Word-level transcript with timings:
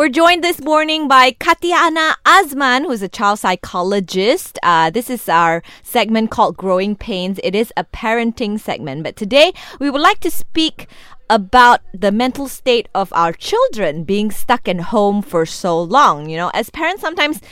We're 0.00 0.08
joined 0.08 0.42
this 0.42 0.62
morning 0.62 1.08
by 1.08 1.32
Katiana 1.32 2.14
Azman, 2.24 2.86
who's 2.86 3.02
a 3.02 3.08
child 3.08 3.38
psychologist. 3.38 4.58
Uh, 4.62 4.88
this 4.88 5.10
is 5.10 5.28
our 5.28 5.62
segment 5.82 6.30
called 6.30 6.56
Growing 6.56 6.96
Pains. 6.96 7.38
It 7.44 7.54
is 7.54 7.70
a 7.76 7.84
parenting 7.84 8.58
segment, 8.58 9.02
but 9.02 9.14
today 9.14 9.52
we 9.78 9.90
would 9.90 10.00
like 10.00 10.20
to 10.20 10.30
speak 10.30 10.88
about 11.28 11.80
the 11.92 12.10
mental 12.10 12.48
state 12.48 12.88
of 12.94 13.12
our 13.12 13.34
children 13.34 14.04
being 14.04 14.30
stuck 14.30 14.66
in 14.66 14.78
home 14.78 15.20
for 15.20 15.44
so 15.44 15.78
long. 15.82 16.30
You 16.30 16.38
know, 16.38 16.50
as 16.54 16.70
parents, 16.70 17.02
sometimes 17.02 17.42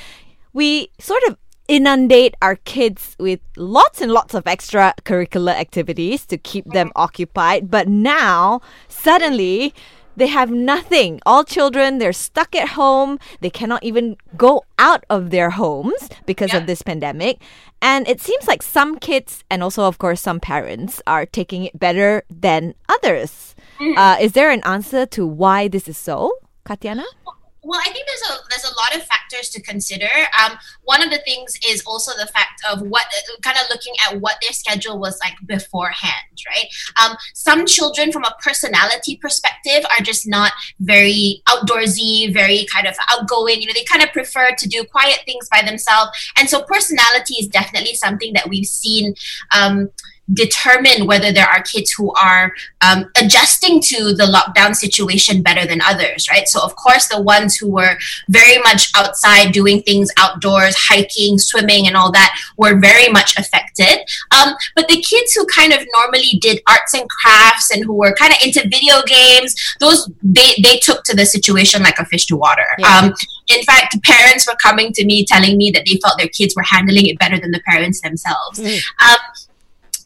we 0.55 0.91
sort 0.99 1.23
of 1.25 1.37
inundate 1.69 2.35
our 2.41 2.57
kids 2.57 3.15
with 3.21 3.41
lots 3.59 4.01
and 4.01 4.11
lots 4.11 4.33
of 4.33 4.45
extracurricular 4.45 5.53
activities 5.53 6.25
to 6.25 6.39
keep 6.39 6.65
them 6.73 6.93
occupied, 6.97 7.71
but 7.71 7.89
now 7.89 8.63
suddenly 8.89 9.75
they 10.19 10.27
have 10.27 10.51
nothing. 10.51 11.21
All 11.25 11.45
children, 11.45 11.99
they're 11.99 12.13
stuck 12.13 12.55
at 12.55 12.71
home. 12.71 13.19
They 13.41 13.51
cannot 13.51 13.85
even 13.85 14.17
go 14.37 14.65
out 14.79 15.05
of 15.09 15.31
their 15.31 15.51
homes 15.51 16.11
because 16.27 16.53
yeah. 16.53 16.59
of 16.59 16.67
this 16.67 16.83
pandemic. 16.83 17.41
And 17.81 18.09
it 18.09 18.21
seems 18.21 18.49
like 18.49 18.63
some 18.63 18.99
kids, 18.99 19.45
and 19.49 19.63
also, 19.63 19.85
of 19.85 19.99
course, 19.99 20.21
some 20.21 20.41
parents, 20.41 21.01
are 21.07 21.25
taking 21.25 21.65
it 21.65 21.79
better 21.79 22.25
than 22.29 22.75
others. 22.89 23.55
Mm-hmm. 23.79 23.97
Uh, 23.97 24.17
is 24.21 24.33
there 24.33 24.51
an 24.51 24.63
answer 24.65 25.07
to 25.07 25.25
why 25.25 25.69
this 25.69 25.87
is 25.87 25.97
so, 25.97 26.33
Katiana? 26.67 27.05
Well, 27.25 27.38
I 27.65 27.91
think 27.91 28.07
there's 28.07 28.31
a 28.31 28.43
there's 28.51 28.65
a 28.65 28.75
lot 28.77 28.95
of 28.95 29.03
factors 29.03 29.51
to 29.51 29.63
consider. 29.63 30.09
Um, 30.43 30.59
one 30.85 31.03
of 31.03 31.11
the 31.11 31.19
things 31.19 31.59
is 31.69 31.83
also 31.87 32.13
the 32.17 32.27
fact 32.27 32.63
of 32.71 32.83
what 32.83 33.07
kind 33.43 33.57
of 33.59 33.65
looking 33.71 33.95
at 34.07 34.21
what 34.21 34.37
their 34.41 34.53
schedule 34.53 34.99
was 34.99 35.19
like 35.21 35.35
beforehand, 35.47 36.15
right? 36.49 36.67
Um, 37.03 37.17
some 37.35 37.67
children, 37.67 38.13
from 38.13 38.25
a 38.25 38.35
personality 38.43 39.19
perspective, 39.21 39.85
are 39.91 40.03
just 40.03 40.27
not 40.27 40.53
very 40.81 41.43
outdoorsy, 41.49 42.33
very 42.33 42.67
kind 42.73 42.87
of 42.87 42.95
outgoing. 43.11 43.61
You 43.61 43.67
know, 43.67 43.75
they 43.75 43.85
kind 43.85 44.03
of 44.03 44.13
prefer 44.13 44.55
to 44.57 44.69
do 44.69 44.85
quiet 44.85 45.21
things 45.25 45.49
by 45.51 45.63
themselves, 45.63 46.11
and 46.39 46.49
so 46.49 46.63
personality 46.63 47.35
is 47.35 47.49
definitely 47.49 47.95
something 47.95 48.33
that 48.35 48.49
we've 48.49 48.67
seen. 48.67 49.15
Um, 49.55 49.91
determine 50.33 51.07
whether 51.07 51.33
there 51.33 51.47
are 51.47 51.63
kids 51.63 51.91
who 51.93 52.13
are 52.13 52.53
um, 52.83 53.11
adjusting 53.21 53.81
to 53.81 54.13
the 54.15 54.25
lockdown 54.25 54.75
situation 54.75 55.43
better 55.43 55.67
than 55.67 55.81
others, 55.83 56.29
right? 56.31 56.47
So, 56.49 56.61
of 56.63 56.77
course, 56.77 57.09
the 57.09 57.21
ones 57.21 57.57
who 57.57 57.71
were 57.71 57.97
very 58.29 58.59
much 58.59 58.91
outside 58.97 59.53
doing 59.53 59.83
things 59.83 60.11
outdoors, 60.19 60.77
hiking, 60.77 61.39
swimming, 61.39 61.87
and 61.87 61.97
all 61.97 62.13
that 62.13 62.39
were 62.57 62.79
very 62.79 63.09
much 63.09 63.39
affected. 63.39 64.01
Um, 64.31 64.55
but 64.75 64.89
the 64.89 65.01
kids 65.03 65.33
who 65.33 65.47
kind 65.47 65.73
of 65.73 65.81
normally 65.95 66.39
did 66.41 66.61
arts 66.69 66.95
and 66.95 67.09
crafts 67.09 67.71
and 67.71 67.85
who 67.85 67.95
were 67.95 68.15
kind 68.15 68.33
of 68.33 68.39
into 68.45 68.63
video 68.63 69.03
games, 69.07 69.55
those 69.81 70.11
they, 70.23 70.55
they 70.63 70.79
took 70.83 71.05
to 71.05 71.17
the 71.17 71.27
situation 71.27 71.83
like 71.83 71.99
a 71.99 72.05
fish 72.05 72.27
to 72.27 72.37
water. 72.37 72.67
Yeah. 72.79 72.99
Um, 72.99 73.15
in 73.49 73.63
fact, 73.65 73.97
parents 74.03 74.47
were 74.47 74.57
coming 74.63 74.93
to 74.93 75.07
me 75.07 75.25
telling 75.25 75.57
me 75.57 75.71
that 75.71 75.85
they 75.87 75.99
felt 76.03 76.19
their 76.19 76.29
kids 76.29 76.55
were 76.55 76.63
handling 76.63 77.07
it 77.07 77.19
better 77.19 77.39
than 77.41 77.51
the 77.51 77.61
parents 77.67 78.01
themselves. 78.03 78.59
Mm. 78.59 78.81
Um, 79.03 79.19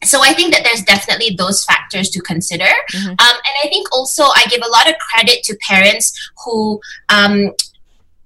so 0.05 0.21
I 0.21 0.33
think 0.33 0.53
that 0.53 0.63
there's 0.63 0.83
definitely 0.83 1.35
those 1.37 1.63
factors 1.65 2.09
to 2.11 2.19
consider. 2.21 2.65
Mm-hmm. 2.93 3.09
Um, 3.09 3.15
and 3.19 3.55
I 3.63 3.67
think 3.69 3.87
also 3.91 4.23
I 4.23 4.45
give 4.49 4.61
a 4.65 4.69
lot 4.69 4.89
of 4.89 4.95
credit 4.97 5.43
to 5.43 5.57
parents 5.67 6.31
who 6.45 6.79
um, 7.09 7.51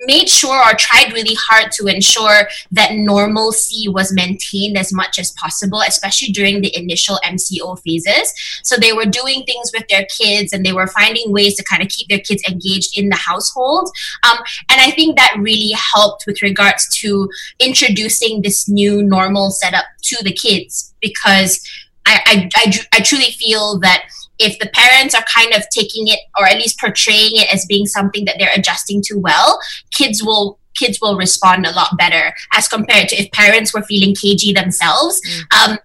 made 0.02 0.30
sure 0.30 0.58
or 0.58 0.74
tried 0.76 1.12
really 1.14 1.36
hard 1.36 1.72
to 1.74 1.88
ensure 1.88 2.48
that 2.72 2.94
normalcy 2.94 3.90
was 3.90 4.14
maintained 4.14 4.78
as 4.78 4.94
much 4.94 5.18
as 5.18 5.32
possible, 5.32 5.82
especially 5.82 6.30
during 6.30 6.62
the 6.62 6.76
initial 6.78 7.20
MCO 7.24 7.80
phases. 7.82 8.34
So 8.64 8.78
they 8.78 8.94
were 8.94 9.06
doing 9.06 9.44
things 9.44 9.72
with 9.74 9.88
their 9.88 10.06
kids 10.06 10.54
and 10.54 10.66
they 10.66 10.74
were 10.74 10.88
finding 10.88 11.32
ways 11.32 11.56
to 11.56 11.64
kind 11.64 11.82
of 11.82 11.90
keep 11.90 12.08
their 12.10 12.20
kids 12.20 12.44
engaged 12.48 12.98
in 12.98 13.10
the 13.10 13.16
household. 13.16 13.90
Um, 14.30 14.38
and 14.70 14.82
I 14.82 14.92
think 14.92 15.18
that 15.18 15.36
really 15.40 15.72
helped 15.72 16.26
with 16.28 16.42
regards 16.42 16.88
to 17.00 17.30
introducing 17.60 18.42
this 18.42 18.70
new 18.70 19.04
normal 19.04 19.52
setup 19.52 19.86
to 20.04 20.24
the 20.24 20.34
kids 20.34 20.94
because 21.02 21.60
I, 22.06 22.22
I, 22.26 22.50
I, 22.56 22.80
I 22.94 23.00
truly 23.02 23.32
feel 23.32 23.80
that 23.80 24.06
if 24.40 24.58
the 24.60 24.70
parents 24.74 25.16
are 25.16 25.24
kind 25.34 25.54
of 25.54 25.64
taking 25.70 26.08
it 26.08 26.20
or 26.40 26.48
at 26.48 26.58
least 26.58 26.80
portraying 26.80 27.32
it 27.34 27.54
as 27.54 27.66
being 27.66 27.86
something 27.86 28.26
that 28.26 28.36
they're 28.40 28.54
adjusting 28.56 29.02
to 29.04 29.16
well, 29.18 29.60
kids 29.92 30.24
will 30.24 30.60
kids 30.76 31.00
will 31.02 31.18
respond 31.18 31.66
a 31.66 31.72
lot 31.72 31.98
better 31.98 32.34
as 32.54 32.68
compared 32.68 33.10
to 33.10 33.16
if 33.16 33.32
parents 33.32 33.74
were 33.74 33.82
feeling 33.84 34.14
cagey 34.14 34.54
themselves. 34.54 35.20
Mm. 35.28 35.72
Um, 35.72 35.78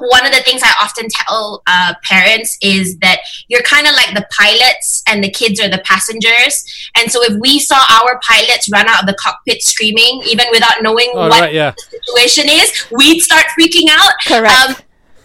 one 0.00 0.26
of 0.26 0.32
the 0.32 0.42
things 0.42 0.62
I 0.62 0.72
often 0.80 1.06
tell 1.10 1.62
uh, 1.66 1.94
parents 2.04 2.56
is 2.62 2.98
that 2.98 3.20
you're 3.48 3.62
kind 3.62 3.86
of 3.86 3.94
like 3.94 4.14
the 4.14 4.26
pilots 4.30 5.02
and 5.08 5.24
the 5.24 5.30
kids 5.30 5.60
are 5.60 5.68
the 5.68 5.78
passengers. 5.78 6.90
And 6.96 7.10
so 7.10 7.22
if 7.22 7.38
we 7.40 7.58
saw 7.58 7.78
our 7.90 8.20
pilots 8.22 8.70
run 8.70 8.86
out 8.86 9.02
of 9.02 9.06
the 9.06 9.14
cockpit 9.14 9.62
screaming, 9.62 10.22
even 10.26 10.46
without 10.50 10.82
knowing 10.82 11.10
oh, 11.14 11.28
what 11.28 11.40
right, 11.40 11.54
yeah. 11.54 11.72
the 11.72 11.98
situation 11.98 12.44
is, 12.48 12.86
we'd 12.96 13.20
start 13.20 13.46
freaking 13.58 13.88
out. 13.90 14.12
Correct. 14.26 14.70
Um, 14.70 14.76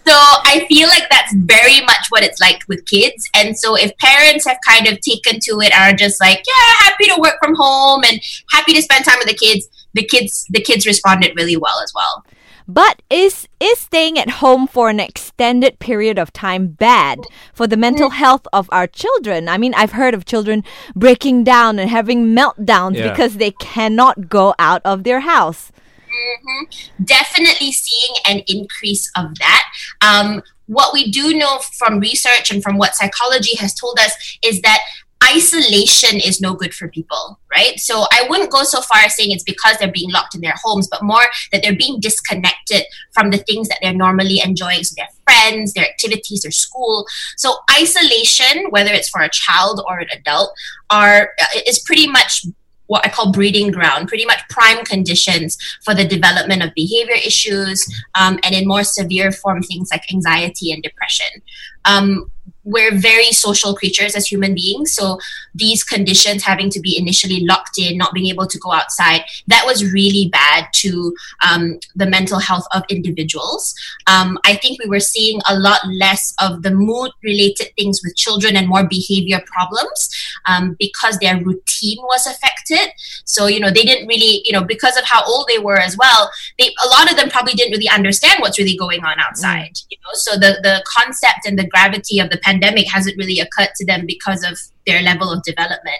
so 0.06 0.14
I 0.14 0.66
feel 0.68 0.88
like 0.90 1.10
that's 1.10 1.34
very 1.36 1.82
much 1.82 2.08
what 2.10 2.24
it's 2.24 2.40
like 2.40 2.62
with 2.68 2.86
kids. 2.86 3.30
And 3.36 3.58
so 3.58 3.76
if 3.76 3.96
parents 3.98 4.46
have 4.46 4.58
kind 4.68 4.88
of 4.88 5.00
taken 5.00 5.40
to 5.42 5.60
it 5.62 5.74
are 5.74 5.94
just 5.94 6.20
like, 6.22 6.44
yeah, 6.46 6.74
happy 6.80 7.06
to 7.06 7.20
work 7.20 7.36
from 7.42 7.56
home 7.56 8.04
and 8.06 8.20
happy 8.52 8.74
to 8.74 8.82
spend 8.82 9.06
time 9.06 9.18
with 9.20 9.28
the 9.28 9.34
kids, 9.34 9.68
the 9.94 10.04
kids 10.04 10.46
the 10.50 10.62
kids 10.62 10.86
responded 10.86 11.34
really 11.36 11.58
well 11.58 11.80
as 11.84 11.92
well. 11.96 12.24
But 12.68 13.02
is 13.10 13.48
is 13.60 13.80
staying 13.80 14.18
at 14.18 14.30
home 14.42 14.68
for 14.68 14.90
an 14.90 15.00
extended 15.00 15.80
period 15.80 16.18
of 16.18 16.32
time 16.32 16.68
bad 16.68 17.20
for 17.54 17.68
the 17.68 17.78
mental 17.78 18.10
mm. 18.10 18.14
health 18.14 18.48
of 18.54 18.70
our 18.72 18.88
children? 18.88 19.50
I 19.50 19.58
mean, 19.58 19.74
I've 19.74 19.94
heard 19.94 20.14
of 20.14 20.26
children 20.26 20.64
breaking 20.96 21.44
down 21.44 21.78
and 21.78 21.90
having 21.90 22.28
meltdowns 22.28 22.98
yeah. 22.98 23.10
because 23.10 23.38
they 23.38 23.52
cannot 23.52 24.30
go 24.30 24.56
out 24.60 24.82
of 24.86 25.04
their 25.04 25.22
house. 25.22 25.73
Mm-hmm. 26.14 27.04
Definitely 27.04 27.72
seeing 27.72 28.16
an 28.28 28.44
increase 28.48 29.12
of 29.16 29.38
that. 29.40 29.64
Um, 30.02 30.44
what 30.68 30.94
we 30.94 31.12
do 31.12 31.34
know 31.34 31.60
from 31.78 32.00
research 32.00 32.52
and 32.52 32.62
from 32.62 32.78
what 32.78 32.96
psychology 32.96 33.58
has 33.58 33.74
told 33.74 34.00
us 34.00 34.38
is 34.44 34.62
that 34.62 34.80
isolation 35.24 36.20
is 36.20 36.42
no 36.42 36.54
good 36.54 36.74
for 36.74 36.90
people, 36.90 37.40
right? 37.50 37.80
So 37.80 38.06
I 38.12 38.26
wouldn't 38.30 38.52
go 38.52 38.64
so 38.64 38.82
far 38.82 39.00
as 39.00 39.16
saying 39.16 39.32
it's 39.32 39.44
because 39.44 39.78
they're 39.78 39.92
being 39.92 40.12
locked 40.12 40.36
in 40.36 40.42
their 40.42 40.56
homes, 40.64 40.88
but 40.90 41.04
more 41.04 41.24
that 41.52 41.62
they're 41.62 41.76
being 41.76 42.00
disconnected 42.00 42.84
from 43.14 43.30
the 43.30 43.38
things 43.38 43.70
that 43.70 43.80
they're 43.82 43.94
normally 43.94 44.42
enjoying, 44.44 44.84
so 44.84 44.96
their 44.98 45.08
friends, 45.26 45.74
their 45.74 45.86
activities, 45.86 46.42
their 46.42 46.52
school. 46.52 47.06
So 47.38 47.56
isolation, 47.80 48.70
whether 48.70 48.92
it's 48.92 49.10
for 49.10 49.22
a 49.22 49.30
child 49.30 49.82
or 49.88 50.00
an 50.00 50.08
adult, 50.14 50.52
are 50.90 51.32
is 51.66 51.80
pretty 51.80 52.08
much 52.08 52.46
what 52.88 53.06
I 53.06 53.10
call 53.10 53.32
breeding 53.32 53.72
ground, 53.72 54.08
pretty 54.08 54.26
much 54.26 54.40
prime 54.50 54.84
conditions 54.84 55.58
for 55.84 55.94
the 55.94 56.06
development 56.06 56.64
of 56.64 56.74
behavior 56.74 57.16
issues 57.16 57.86
um, 58.20 58.40
and 58.44 58.54
in 58.54 58.68
more 58.68 58.84
severe 58.84 59.32
form 59.32 59.62
things 59.62 59.90
like 59.92 60.12
anxiety 60.14 60.72
and 60.72 60.84
depression. 60.84 61.42
Um, 61.86 62.32
we're 62.64 62.96
very 62.96 63.32
social 63.32 63.76
creatures 63.76 64.16
as 64.16 64.26
human 64.26 64.56
beings. 64.56 64.94
So 64.94 65.20
these 65.54 65.84
conditions 65.84 66.44
having 66.44 66.70
to 66.72 66.80
be 66.80 66.98
initially 66.98 67.42
locked 67.42 67.78
in, 67.78 67.98
not 67.98 68.14
being 68.14 68.28
able 68.28 68.48
to 68.48 68.58
go 68.60 68.72
outside, 68.72 69.22
that 69.48 69.64
was 69.66 69.92
really 69.92 70.30
bad 70.32 70.68
to 70.74 71.14
um, 71.48 71.80
the 71.96 72.06
mental 72.06 72.40
health 72.40 72.66
of 72.74 72.84
individuals. 72.90 73.76
Um, 74.08 74.40
I 74.46 74.56
think 74.56 74.82
we 74.82 74.90
were 74.90 75.00
seeing 75.00 75.42
a 75.50 75.58
lot 75.60 75.80
less 75.88 76.34
of 76.42 76.64
the 76.64 76.72
mood 76.72 77.12
related 77.24 77.68
things 77.78 78.02
with 78.04 78.16
children 78.16 78.56
and 78.56 78.68
more 78.68 78.88
behavior 78.88 79.42
problems 79.46 80.10
um, 80.46 80.76
because 80.80 81.18
their 81.20 81.38
routine 81.44 81.98
was 82.04 82.26
affected. 82.26 82.94
So, 83.26 83.48
you 83.48 83.60
know, 83.60 83.72
they 83.72 83.84
didn't 83.84 84.08
really, 84.08 84.42
you 84.46 84.54
know, 84.54 84.64
because 84.64 84.98
of 84.98 85.04
how 85.04 85.24
old 85.26 85.48
they 85.48 85.60
were 85.60 85.78
as 85.78 85.98
well, 85.98 86.32
they, 86.58 86.74
a 86.86 86.88
lot 86.90 87.12
of 87.12 87.18
them 87.18 87.30
probably 87.30 87.54
didn't 87.54 87.74
really 87.74 87.90
understand 87.90 88.40
what's 88.40 88.58
really 88.58 88.78
going 88.78 89.04
on 89.04 89.20
outside, 89.20 89.72
mm. 89.74 89.86
you 89.90 89.98
know, 90.04 90.12
so 90.14 90.34
the, 90.34 90.60
the 90.64 90.84
concept 90.88 91.46
and 91.46 91.60
the 91.60 91.68
gravity 91.68 92.20
of 92.20 92.30
the 92.30 92.38
pandemic 92.38 92.53
hasn't 92.62 93.18
really 93.18 93.40
occurred 93.40 93.70
to 93.76 93.86
them 93.86 94.06
because 94.06 94.44
of 94.44 94.58
their 94.86 95.02
level 95.02 95.32
of 95.32 95.42
development. 95.44 95.98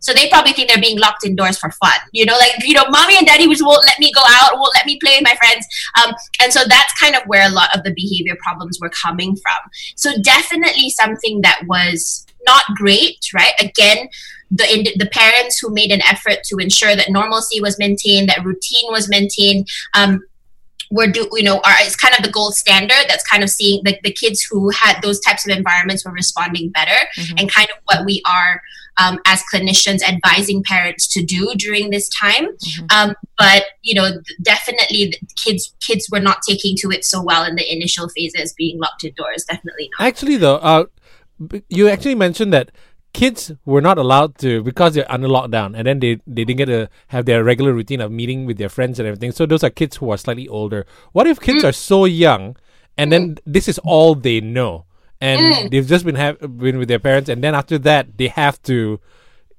So 0.00 0.12
they 0.12 0.28
probably 0.28 0.52
think 0.52 0.68
they're 0.68 0.80
being 0.80 0.98
locked 0.98 1.24
indoors 1.24 1.58
for 1.58 1.70
fun. 1.70 1.98
You 2.12 2.26
know, 2.26 2.36
like, 2.38 2.52
you 2.64 2.74
know, 2.74 2.84
mommy 2.90 3.16
and 3.16 3.26
daddy 3.26 3.46
just 3.48 3.64
won't 3.64 3.84
let 3.86 3.98
me 3.98 4.12
go 4.12 4.20
out, 4.20 4.58
won't 4.58 4.74
let 4.74 4.86
me 4.86 4.98
play 5.02 5.16
with 5.16 5.24
my 5.24 5.36
friends. 5.36 5.66
Um, 6.04 6.14
and 6.42 6.52
so 6.52 6.60
that's 6.66 6.92
kind 7.00 7.14
of 7.14 7.22
where 7.26 7.46
a 7.46 7.52
lot 7.52 7.74
of 7.76 7.82
the 7.82 7.94
behavior 7.94 8.36
problems 8.42 8.78
were 8.80 8.90
coming 8.90 9.36
from. 9.36 9.70
So 9.96 10.10
definitely 10.22 10.90
something 10.90 11.40
that 11.42 11.62
was 11.66 12.26
not 12.46 12.62
great, 12.76 13.18
right? 13.34 13.54
Again, 13.58 14.08
the 14.50 14.94
the 14.96 15.06
parents 15.06 15.58
who 15.58 15.72
made 15.72 15.90
an 15.90 16.02
effort 16.02 16.38
to 16.44 16.58
ensure 16.58 16.94
that 16.94 17.10
normalcy 17.10 17.60
was 17.60 17.78
maintained, 17.78 18.28
that 18.28 18.44
routine 18.44 18.90
was 18.90 19.08
maintained, 19.08 19.66
um, 19.94 20.20
we're 20.90 21.10
do 21.10 21.28
you 21.32 21.42
know 21.42 21.56
are 21.56 21.74
it's 21.80 21.96
kind 21.96 22.14
of 22.16 22.24
the 22.24 22.30
gold 22.30 22.54
standard 22.54 23.04
that's 23.08 23.26
kind 23.26 23.42
of 23.42 23.50
seeing 23.50 23.82
the, 23.84 23.98
the 24.04 24.12
kids 24.12 24.42
who 24.42 24.70
had 24.70 25.00
those 25.02 25.20
types 25.20 25.46
of 25.48 25.56
environments 25.56 26.04
were 26.04 26.12
responding 26.12 26.70
better 26.70 26.98
mm-hmm. 27.18 27.38
and 27.38 27.52
kind 27.52 27.68
of 27.70 27.82
what 27.84 28.04
we 28.04 28.22
are 28.28 28.60
um, 28.98 29.18
as 29.26 29.42
clinicians 29.52 30.02
advising 30.02 30.62
parents 30.62 31.06
to 31.06 31.22
do 31.22 31.54
during 31.56 31.90
this 31.90 32.08
time 32.08 32.46
mm-hmm. 32.46 32.86
um, 32.90 33.14
but 33.36 33.64
you 33.82 33.94
know 33.94 34.10
definitely 34.42 35.14
kids 35.36 35.74
kids 35.80 36.08
were 36.10 36.20
not 36.20 36.38
taking 36.46 36.76
to 36.76 36.90
it 36.90 37.04
so 37.04 37.22
well 37.22 37.44
in 37.44 37.56
the 37.56 37.72
initial 37.72 38.08
phases 38.08 38.54
being 38.54 38.78
locked 38.78 39.04
indoors 39.04 39.44
definitely 39.44 39.90
not 39.98 40.06
actually 40.06 40.36
though 40.36 40.56
uh, 40.56 40.84
you 41.68 41.88
actually 41.88 42.14
mentioned 42.14 42.52
that 42.52 42.70
kids 43.16 43.50
were 43.64 43.80
not 43.80 43.96
allowed 43.96 44.36
to 44.36 44.62
because 44.62 44.92
they're 44.94 45.10
under 45.10 45.26
lockdown, 45.26 45.74
and 45.74 45.86
then 45.86 46.00
they 46.00 46.20
they 46.26 46.44
didn't 46.44 46.58
get 46.58 46.66
to 46.66 46.88
have 47.08 47.24
their 47.24 47.42
regular 47.42 47.72
routine 47.72 48.02
of 48.02 48.12
meeting 48.12 48.44
with 48.44 48.58
their 48.58 48.68
friends 48.68 48.98
and 48.98 49.08
everything. 49.08 49.32
So 49.32 49.46
those 49.46 49.64
are 49.64 49.70
kids 49.70 49.96
who 49.96 50.10
are 50.10 50.18
slightly 50.18 50.46
older. 50.48 50.84
What 51.12 51.26
if 51.26 51.40
kids 51.40 51.64
mm. 51.64 51.68
are 51.68 51.72
so 51.72 52.04
young, 52.04 52.56
and 52.98 53.10
then 53.10 53.22
mm. 53.34 53.38
this 53.46 53.68
is 53.68 53.78
all 53.78 54.14
they 54.14 54.40
know, 54.42 54.84
and 55.18 55.40
mm. 55.40 55.70
they've 55.70 55.86
just 55.86 56.04
been 56.04 56.16
have 56.16 56.38
been 56.58 56.76
with 56.78 56.88
their 56.88 56.98
parents, 56.98 57.30
and 57.30 57.42
then 57.42 57.54
after 57.54 57.78
that 57.78 58.18
they 58.18 58.28
have 58.28 58.60
to 58.62 59.00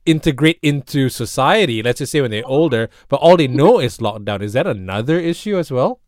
integrate 0.05 0.59
into 0.61 1.09
society. 1.09 1.81
Let's 1.81 1.97
just 1.97 2.11
say 2.11 2.21
when 2.21 2.31
they're 2.31 2.45
older, 2.45 2.89
but 3.09 3.17
all 3.17 3.37
they 3.37 3.47
know 3.47 3.79
is 3.79 3.97
lockdown. 3.97 4.41
Is 4.41 4.53
that 4.53 4.67
another 4.67 5.19
issue 5.19 5.57
as 5.57 5.71
well? 5.71 5.99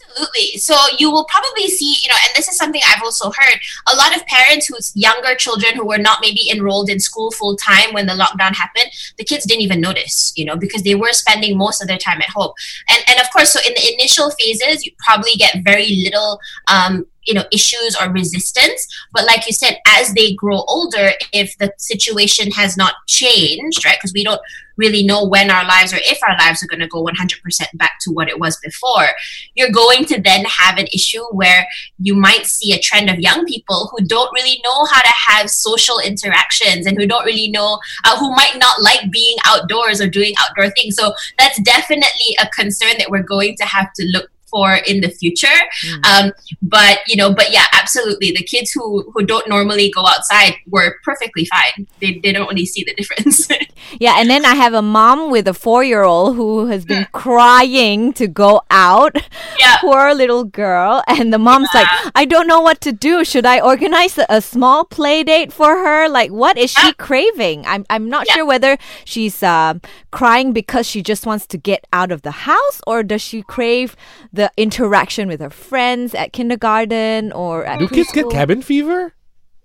Absolutely. 0.00 0.58
So 0.58 0.76
you 0.98 1.10
will 1.10 1.24
probably 1.24 1.68
see, 1.68 1.96
you 2.02 2.08
know, 2.08 2.16
and 2.26 2.34
this 2.34 2.48
is 2.48 2.56
something 2.56 2.80
I've 2.86 3.02
also 3.02 3.30
heard 3.30 3.58
a 3.92 3.96
lot 3.96 4.16
of 4.16 4.26
parents 4.26 4.66
whose 4.66 4.92
younger 4.94 5.34
children 5.34 5.74
who 5.74 5.86
were 5.86 5.98
not 5.98 6.18
maybe 6.20 6.50
enrolled 6.50 6.90
in 6.90 7.00
school 7.00 7.30
full 7.30 7.56
time 7.56 7.92
when 7.92 8.06
the 8.06 8.12
lockdown 8.12 8.54
happened, 8.54 8.86
the 9.16 9.24
kids 9.24 9.44
didn't 9.44 9.62
even 9.62 9.80
notice, 9.80 10.32
you 10.36 10.44
know, 10.44 10.56
because 10.56 10.82
they 10.82 10.94
were 10.94 11.12
spending 11.12 11.56
most 11.56 11.80
of 11.82 11.88
their 11.88 11.98
time 11.98 12.20
at 12.20 12.28
home. 12.30 12.52
And 12.88 13.02
and 13.08 13.20
of 13.20 13.30
course, 13.30 13.52
so 13.52 13.60
in 13.66 13.74
the 13.74 13.94
initial 13.94 14.30
phases, 14.30 14.84
you 14.84 14.92
probably 14.98 15.32
get 15.32 15.62
very 15.64 15.88
little 16.04 16.40
um, 16.68 17.06
you 17.24 17.34
know 17.34 17.44
issues 17.52 17.94
or 18.00 18.10
resistance 18.10 18.88
but 19.12 19.26
like 19.26 19.46
you 19.46 19.52
said 19.52 19.76
as 19.86 20.14
they 20.14 20.32
grow 20.32 20.64
older 20.66 21.10
if 21.34 21.56
the 21.58 21.70
situation 21.76 22.50
has 22.50 22.74
not 22.74 22.94
changed 23.06 23.84
right 23.84 23.98
because 23.98 24.14
we 24.14 24.24
don't 24.24 24.40
really 24.78 25.04
know 25.04 25.26
when 25.26 25.50
our 25.50 25.64
lives 25.66 25.92
or 25.92 25.98
if 25.98 26.18
our 26.26 26.36
lives 26.38 26.62
are 26.62 26.66
going 26.66 26.80
to 26.80 26.86
go 26.86 27.04
100% 27.04 27.40
back 27.74 27.98
to 28.00 28.10
what 28.10 28.28
it 28.28 28.38
was 28.38 28.56
before. 28.58 29.08
You're 29.54 29.70
going 29.70 30.04
to 30.06 30.20
then 30.20 30.44
have 30.46 30.78
an 30.78 30.86
issue 30.94 31.24
where 31.32 31.66
you 31.98 32.14
might 32.14 32.46
see 32.46 32.72
a 32.72 32.80
trend 32.80 33.10
of 33.10 33.18
young 33.18 33.44
people 33.44 33.90
who 33.90 34.04
don't 34.06 34.32
really 34.32 34.60
know 34.64 34.84
how 34.86 35.02
to 35.02 35.12
have 35.28 35.50
social 35.50 35.98
interactions 35.98 36.86
and 36.86 36.96
who 36.96 37.06
don't 37.06 37.26
really 37.26 37.48
know 37.48 37.78
uh, 38.04 38.18
who 38.18 38.30
might 38.34 38.56
not 38.56 38.80
like 38.80 39.10
being 39.10 39.36
outdoors 39.44 40.00
or 40.00 40.08
doing 40.08 40.32
outdoor 40.40 40.70
things. 40.70 40.96
So 40.96 41.12
that's 41.38 41.60
definitely 41.62 42.36
a 42.40 42.46
concern 42.48 42.94
that 42.98 43.10
we're 43.10 43.22
going 43.22 43.56
to 43.56 43.64
have 43.64 43.92
to 43.94 44.06
look 44.12 44.30
for 44.50 44.74
in 44.86 45.00
the 45.00 45.08
future. 45.08 45.46
Mm. 45.84 46.06
Um, 46.06 46.32
but 46.62 47.00
you 47.06 47.16
know, 47.16 47.32
but 47.32 47.52
yeah, 47.52 47.66
absolutely. 47.72 48.32
The 48.32 48.42
kids 48.42 48.70
who 48.72 49.10
who 49.12 49.24
don't 49.24 49.48
normally 49.48 49.90
go 49.90 50.06
outside 50.06 50.54
were 50.68 50.96
perfectly 51.04 51.46
fine. 51.46 51.86
They, 52.00 52.20
they 52.22 52.32
don't 52.32 52.48
really 52.48 52.66
see 52.66 52.84
the 52.84 52.94
difference. 52.94 53.48
yeah, 54.00 54.14
and 54.18 54.28
then 54.28 54.44
I 54.44 54.54
have 54.54 54.74
a 54.74 54.82
mom 54.82 55.30
with 55.30 55.48
a 55.48 55.54
four 55.54 55.84
year 55.84 56.02
old 56.02 56.36
who 56.36 56.66
has 56.66 56.84
been 56.84 57.06
crying 57.12 58.12
to 58.14 58.26
go 58.26 58.62
out. 58.70 59.16
Yeah. 59.58 59.76
Poor 59.80 60.14
little 60.14 60.44
girl. 60.44 61.02
And 61.06 61.32
the 61.32 61.38
mom's 61.38 61.68
yeah. 61.74 61.80
like, 61.80 62.12
I 62.14 62.24
don't 62.24 62.46
know 62.46 62.60
what 62.60 62.80
to 62.82 62.92
do. 62.92 63.24
Should 63.24 63.46
I 63.46 63.60
organize 63.60 64.18
a, 64.18 64.26
a 64.28 64.40
small 64.40 64.84
play 64.84 65.22
date 65.22 65.52
for 65.52 65.76
her? 65.76 66.08
Like, 66.08 66.30
what 66.30 66.58
is 66.58 66.74
yeah. 66.76 66.86
she 66.86 66.92
craving? 66.94 67.64
I'm 67.66 67.84
I'm 67.90 68.08
not 68.08 68.26
yeah. 68.26 68.34
sure 68.34 68.46
whether 68.46 68.78
she's 69.04 69.42
uh, 69.42 69.74
crying 70.10 70.52
because 70.52 70.86
she 70.86 71.02
just 71.02 71.26
wants 71.26 71.46
to 71.48 71.58
get 71.58 71.86
out 71.92 72.12
of 72.12 72.22
the 72.22 72.46
house 72.48 72.80
or 72.86 73.02
does 73.02 73.22
she 73.22 73.42
crave 73.42 73.96
the 74.38 74.52
interaction 74.56 75.26
with 75.26 75.40
her 75.40 75.50
friends 75.50 76.14
at 76.14 76.32
kindergarten 76.32 77.32
or 77.32 77.64
at 77.66 77.80
Do 77.80 77.88
kids 77.88 78.12
get 78.12 78.30
cabin 78.30 78.62
fever? 78.62 79.14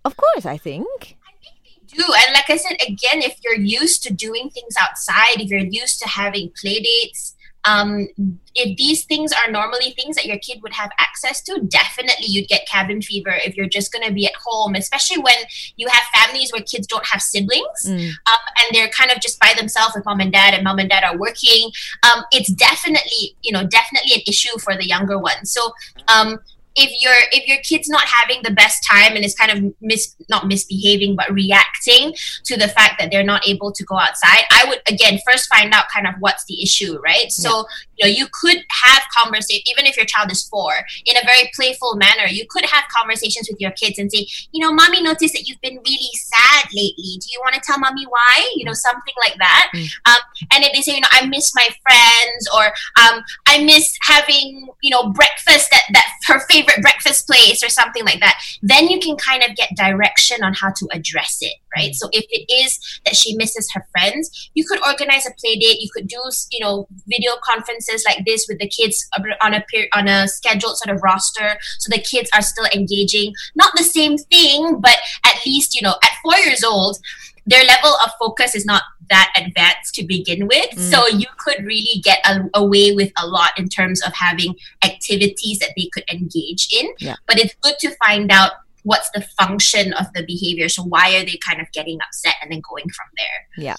Of 0.04 0.18
course, 0.18 0.46
I 0.46 0.58
think 0.58 1.16
I 1.26 1.32
think 1.42 1.56
they 1.64 1.96
do. 1.96 2.04
And 2.04 2.34
like 2.34 2.50
I 2.50 2.58
said, 2.58 2.78
again, 2.82 3.22
if 3.22 3.38
you're 3.44 3.56
used 3.56 4.02
to 4.04 4.14
doing 4.14 4.50
things 4.50 4.76
outside, 4.80 5.40
if 5.40 5.50
you're 5.50 5.60
used 5.60 6.00
to 6.00 6.10
having 6.10 6.52
play 6.60 6.82
dates, 6.82 7.36
um, 7.66 8.08
if 8.56 8.78
these 8.78 9.06
things 9.06 9.32
are 9.32 9.52
normally 9.52 9.92
things 9.92 10.16
that 10.16 10.26
your 10.26 10.38
kid 10.38 10.62
would 10.62 10.74
have 10.74 10.92
access 11.00 11.42
to, 11.44 11.62
definitely 11.68 12.26
you'd 12.28 12.48
get 12.48 12.68
cabin 12.68 13.02
fever 13.02 13.34
if 13.46 13.56
you're 13.56 13.70
just 13.70 13.92
going 13.92 14.06
to 14.06 14.14
be 14.14 14.26
at 14.26 14.34
home, 14.44 14.76
especially 14.76 15.22
when 15.22 15.36
you 15.76 15.88
have 15.88 16.04
families 16.14 16.52
where 16.52 16.62
kids 16.62 16.86
don't 16.88 17.06
have 17.06 17.22
siblings 17.22 17.86
mm. 17.86 18.10
um, 18.10 18.38
and 18.60 18.68
they're 18.74 18.90
kind 18.90 19.12
of 19.12 19.20
just 19.22 19.40
by 19.40 19.54
themselves 19.58 19.96
with 19.96 20.06
mom 20.06 20.20
and 20.20 20.32
dad, 20.32 20.54
and 20.54 20.64
mom 20.64 20.80
and 20.80 20.90
dad 20.90 21.04
are 21.04 21.18
working. 21.18 21.72
Um, 22.04 22.24
it's 22.32 22.52
definitely, 22.52 23.36
you 23.42 23.52
know, 23.52 23.66
definitely 23.66 24.14
an 24.14 24.22
issue 24.28 24.58
for 24.60 24.76
the 24.76 24.88
younger 24.88 25.18
ones. 25.18 25.52
So, 25.52 25.72
um, 26.08 26.40
if 26.76 26.92
your 27.02 27.14
if 27.32 27.48
your 27.48 27.58
kid's 27.58 27.90
not 27.90 28.04
having 28.06 28.42
the 28.44 28.52
best 28.52 28.86
time 28.90 29.16
and 29.16 29.24
is 29.24 29.36
kind 29.36 29.52
of 29.52 29.74
mis 29.82 30.16
not 30.30 30.48
misbehaving 30.48 31.16
but 31.16 31.32
reacting 31.32 32.14
to 32.44 32.58
the 32.58 32.68
fact 32.68 32.96
that 33.00 33.12
they're 33.12 33.24
not 33.24 33.48
able 33.48 33.72
to 33.72 33.84
go 33.84 33.98
outside 33.98 34.44
i 34.52 34.66
would 34.68 34.82
again 34.88 35.20
first 35.26 35.48
find 35.48 35.74
out 35.74 35.86
kind 35.94 36.08
of 36.08 36.14
what's 36.20 36.46
the 36.46 36.62
issue 36.62 37.00
right 37.02 37.26
yeah. 37.26 37.30
so 37.30 37.66
know 38.04 38.10
you 38.10 38.28
could 38.42 38.64
have 38.84 39.04
conversation 39.18 39.64
even 39.66 39.86
if 39.86 39.96
your 39.96 40.06
child 40.06 40.32
is 40.32 40.48
four 40.48 40.74
in 41.06 41.16
a 41.18 41.26
very 41.26 41.50
playful 41.56 41.96
manner. 41.96 42.28
You 42.28 42.46
could 42.50 42.66
have 42.66 42.84
conversations 42.96 43.48
with 43.50 43.60
your 43.60 43.72
kids 43.72 44.00
and 44.00 44.12
say 44.12 44.28
you 44.52 44.62
know 44.62 44.74
mommy 44.74 45.02
noticed 45.02 45.34
that 45.34 45.48
you've 45.48 45.62
been 45.62 45.80
really 45.86 46.14
sad 46.14 46.66
lately. 46.74 47.18
Do 47.20 47.28
you 47.32 47.40
want 47.40 47.56
to 47.56 47.62
tell 47.64 47.80
mommy 47.80 48.06
why? 48.06 48.52
You 48.56 48.66
know 48.66 48.74
something 48.74 49.16
like 49.22 49.38
that. 49.40 49.72
Mm. 49.74 49.88
um, 50.06 50.22
and 50.54 50.64
if 50.64 50.74
they 50.74 50.82
say 50.82 50.96
you 50.96 51.02
know 51.02 51.08
i 51.12 51.26
miss 51.26 51.54
my 51.56 51.68
friends 51.82 52.48
or 52.56 52.66
um, 53.02 53.24
i 53.48 53.64
miss 53.64 53.96
having 54.04 54.68
you 54.82 54.92
know 54.92 55.12
breakfast 55.12 55.74
at 55.74 55.82
that 55.94 56.08
her 56.28 56.40
favorite 56.42 56.74
favorite 56.74 56.82
breakfast 56.82 57.28
place 57.28 57.64
or 57.64 57.70
something 57.70 58.06
like 58.06 58.20
that, 58.20 58.42
then 58.62 58.88
you 58.88 59.00
can 59.00 59.16
kind 59.18 59.44
of 59.44 59.56
get 59.56 59.70
direction 59.76 60.44
on 60.44 60.54
how 60.54 60.72
to 60.72 60.88
address 60.92 61.38
it, 61.42 61.54
right? 61.76 61.92
Mm. 61.92 61.96
So 61.96 62.10
if 62.12 62.26
it 62.30 62.52
is 62.52 62.80
that 63.06 63.16
she 63.16 63.36
misses 63.36 63.70
her 63.74 63.86
friends, 63.92 64.52
you 64.54 64.66
could 64.66 64.80
organize 64.86 65.26
a 65.26 65.32
play 65.40 65.56
date. 65.56 65.82
You 65.82 65.90
could 65.94 66.08
do, 66.08 66.22
you 66.52 66.60
know, 66.60 66.88
video 67.08 67.34
conferences 67.44 68.04
like 68.08 68.26
this 68.26 68.46
with 68.48 68.60
the 68.60 68.68
kids 68.68 69.08
on 69.42 69.54
a 69.54 69.64
on 69.96 70.08
a 70.08 70.28
scheduled 70.28 70.78
sort 70.78 70.96
of 70.96 71.02
roster, 71.04 71.58
so 71.80 71.90
the 71.90 72.02
kids 72.02 72.30
are 72.36 72.42
still 72.42 72.66
engaging. 72.74 73.34
Not 73.56 73.74
the 73.76 73.84
same 73.84 74.18
thing, 74.18 74.80
but 74.80 74.98
at 75.26 75.46
least 75.46 75.76
you 75.76 75.82
know, 75.82 75.96
at 76.04 76.12
four 76.24 76.38
years 76.38 76.64
old 76.64 76.98
their 77.46 77.64
level 77.66 77.96
of 78.04 78.12
focus 78.20 78.56
is 78.56 78.66
not 78.66 78.84
that 79.10 79.34
advanced 79.36 79.94
to 79.96 80.04
begin 80.06 80.48
with. 80.48 80.70
Mm. 80.72 80.92
So 80.92 81.08
you 81.08 81.28
could 81.38 81.66
really 81.66 82.02
get 82.02 82.20
a, 82.26 82.50
away 82.54 82.94
with 82.94 83.12
a 83.18 83.28
lot 83.28 83.52
in 83.58 83.68
terms 83.68 84.02
of 84.02 84.14
having 84.14 84.56
activities 84.84 85.60
that 85.60 85.72
they 85.76 85.90
could 85.94 86.06
engage 86.12 86.70
in. 86.72 86.88
Yeah. 87.00 87.16
But 87.28 87.40
it's 87.40 87.54
good 87.62 87.76
to 87.80 87.96
find 88.06 88.32
out 88.32 88.52
what's 88.84 89.10
the 89.12 89.22
function 89.40 89.94
of 89.94 90.06
the 90.14 90.24
behavior. 90.26 90.70
So 90.70 90.84
why 90.84 91.16
are 91.16 91.26
they 91.26 91.38
kind 91.46 91.62
of 91.62 91.72
getting 91.72 92.00
upset 92.02 92.36
and 92.42 92.52
then 92.52 92.62
going 92.70 92.86
from 92.90 93.08
there? 93.18 93.66
Yeah. 93.66 93.76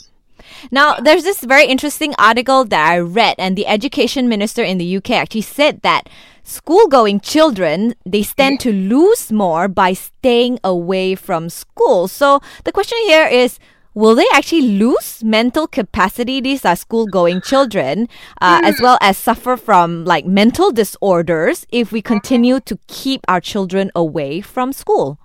Now, 0.70 0.96
there's 0.96 1.22
this 1.22 1.42
very 1.42 1.66
interesting 1.66 2.14
article 2.18 2.64
that 2.64 2.90
I 2.90 2.98
read, 2.98 3.36
and 3.38 3.56
the 3.56 3.66
education 3.66 4.28
minister 4.28 4.62
in 4.62 4.78
the 4.78 4.96
UK 4.96 5.12
actually 5.12 5.42
said 5.42 5.80
that 5.82 6.08
school 6.42 6.86
going 6.88 7.20
children 7.20 7.94
they 8.04 8.22
stand 8.22 8.60
to 8.60 8.70
lose 8.70 9.32
more 9.32 9.66
by 9.68 9.94
staying 9.94 10.58
away 10.62 11.14
from 11.14 11.48
school. 11.48 12.06
So 12.08 12.40
the 12.64 12.72
question 12.72 12.98
here 13.04 13.26
is 13.26 13.58
will 13.94 14.14
they 14.14 14.26
actually 14.32 14.62
lose 14.62 15.23
mental 15.25 15.67
capacity? 15.67 16.41
These 16.41 16.64
are 16.64 16.76
school 16.76 17.06
going 17.06 17.41
children, 17.41 18.08
uh, 18.40 18.61
as 18.64 18.80
well 18.80 18.99
as 19.00 19.16
suffer 19.16 19.57
from 19.57 20.04
like 20.04 20.26
mental 20.26 20.73
disorders 20.73 21.66
if 21.71 21.92
we 21.92 22.02
continue 22.02 22.61
to 22.61 22.78
keep 22.88 23.21
our 23.28 23.40
children 23.40 23.90
away 23.95 24.40
from 24.40 24.73
school. 24.73 25.18